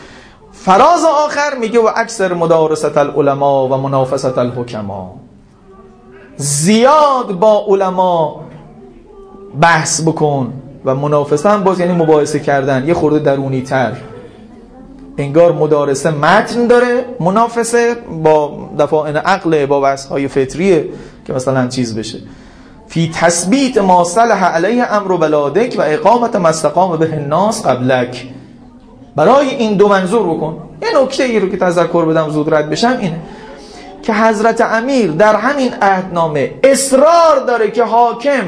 [0.51, 5.15] فراز آخر میگه و اکثر مدارست العلماء و منافست الحکما.
[6.37, 8.46] زیاد با علما
[9.61, 10.53] بحث بکن
[10.85, 12.87] و منافسه هم باز یعنی مباحثه کردن.
[12.87, 13.91] یه خورده درونی تر.
[15.17, 20.89] انگار مدارسه متن داره منافسه با دفاعن عقل با بحث های فطریه
[21.25, 22.19] که مثلا چیز بشه.
[22.87, 28.27] فی تثبیت ما صلح علیه امر بلادک و اقامت مستقام به الناس قبلک.
[29.15, 30.57] برای این دو منظور بکن.
[30.81, 33.19] یه نکته ای رو که تذکر بدم زود رد بشم اینه
[34.03, 38.43] که حضرت امیر در همین عهدنامه اصرار داره که حاکم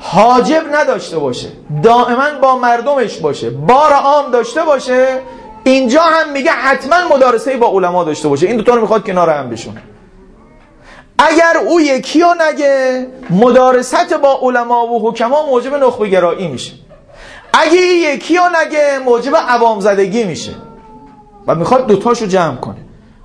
[0.00, 1.48] حاجب نداشته باشه.
[1.82, 3.50] دائما با مردمش باشه.
[3.50, 5.18] بار عام داشته باشه.
[5.64, 8.46] اینجا هم میگه حتما مدارسه با علما داشته باشه.
[8.46, 9.82] این دوتا رو می‌خواد کنار هم بشونه
[11.18, 16.72] اگر او یکی رو نگه مدارست با علما و حکما موجب نخبه گرایی میشه.
[17.52, 20.52] اگه یکی رو نگه موجب عوام زدگی میشه.
[21.46, 22.76] و می‌خواد دوتاشو جمع کنه.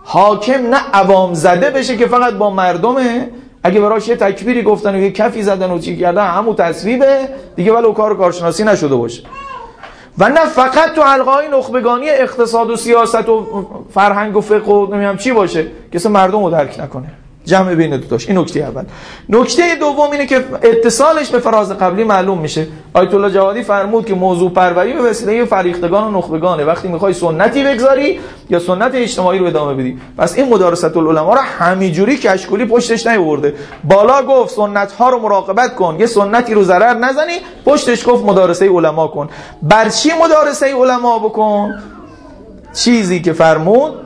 [0.03, 3.29] حاکم نه عوام زده بشه که فقط با مردمه
[3.65, 7.29] اگه براش یه تکبیری گفتن و یه کفی زدن و چی کردن همو تصویبه.
[7.55, 9.23] دیگه ولو کار کارشناسی نشده باشه.
[10.17, 14.85] و نه فقط تو حلقه های نخبگانی اقتصاد و سیاست و فرهنگ و فقه و
[14.85, 17.11] نمی‌دونم چی باشه که مردم رو درک نکنه.
[17.45, 18.83] جمع بین دو این نکته اول.
[19.29, 22.67] نکته دوم اینه که اتصالش به فراز قبلی معلوم میشه.
[22.93, 26.63] آیت الله جوادی فرمود که موضوع پروری به وسیله فریختگان و نخبگانه.
[26.63, 28.19] وقتی می‌خوای سنتی بگذاری
[28.49, 29.97] یا سنت اجتماعی رو ادامه بدی.
[30.17, 35.75] پس این مدارست العلماء رو همینجوری کشکولی پشتش نیورده بالا گفت سنت ها رو مراقبت
[35.75, 35.95] کن.
[35.99, 39.29] یه سنتی رو ضرر نزنی پشتش گفت مدارسه علما کن.
[39.61, 41.73] بر چی مدارسه علما بکن؟
[42.73, 44.04] چیزی که فرمود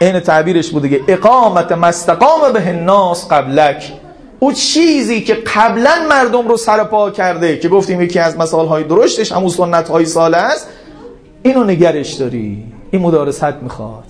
[0.00, 1.00] این تعبیرش بود دیگه.
[1.08, 3.92] اقامت مستقام به الناس قبلک.
[4.40, 8.84] او چیزی که قبلا مردم رو سر پا کرده که گفتیم یکی از مثال های
[8.84, 10.68] درشتش همون سنت های ساله است
[11.42, 12.64] اینو نگرش داری.
[12.90, 14.04] این مدارست می‌خواد.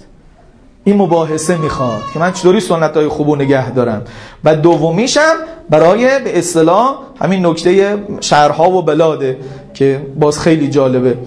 [0.84, 4.02] این مباحثه می‌خواد که من چطوری سنت های خوبو نگه دارم.
[4.44, 5.34] و دومیشم
[5.70, 9.38] برای به اصطلاح همین نکته شهرها و بلاده
[9.74, 11.18] که باز خیلی جالبه.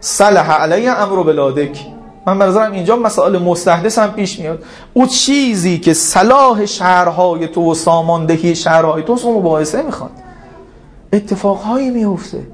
[0.00, 1.78] صلح علیه امر بلادک.
[2.26, 4.64] من برزارم اینجا مسائل مستحدث هم پیش میاد.
[4.92, 10.10] او چیزی که صلاح شهرهای تو و ساماندهی شهرهای تو سو مباحثه می‌خواد.
[11.12, 12.46] اتفاقهایی میفته.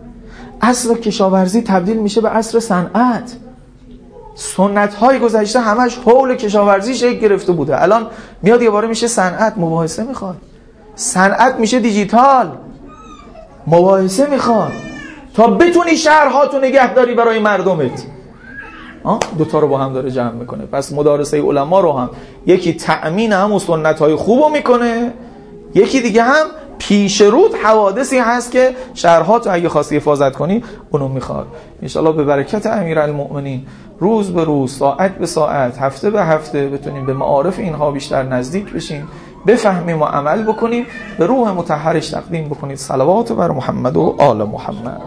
[0.62, 3.36] اصر کشاورزی تبدیل میشه به اصر صنعت.
[4.34, 7.82] سنت های گذشته همش حول کشاورزی شکل گرفته بوده.
[7.82, 8.06] الان
[8.42, 10.36] میاد یه باره میشه صنعت مباحثه می‌خواد.
[10.94, 12.52] صنعت میشه دیجیتال
[13.66, 14.72] مباحثه می‌خواد.
[15.34, 18.15] تا بتونی شهرها تو نگهداری برای مردمت.
[19.38, 20.66] دوتا رو با هم داره جمع می‌کنه.
[20.66, 22.11] پس مدارسه علما رو هم.
[22.46, 25.12] یکی تأمین هم سنت های خوب رو می‌کنه.
[25.74, 26.46] یکی دیگه هم
[26.78, 31.46] پیش رود حوادثی هست که شهرها تو اگه خواستی حفاظت کنی اونو می‌خواد.
[31.82, 33.66] انشالله به برکت امیر المؤمنین
[34.00, 38.72] روز به روز ساعت به ساعت هفته به هفته بتونیم به معارف اینها بیشتر نزدیک
[38.72, 39.09] بشیم
[39.46, 40.86] بفهمیم و عمل بکنیم
[41.18, 42.78] به روح متحرش تقدیم بکنید.
[42.78, 45.02] صلوات بر محمد و آل محمد.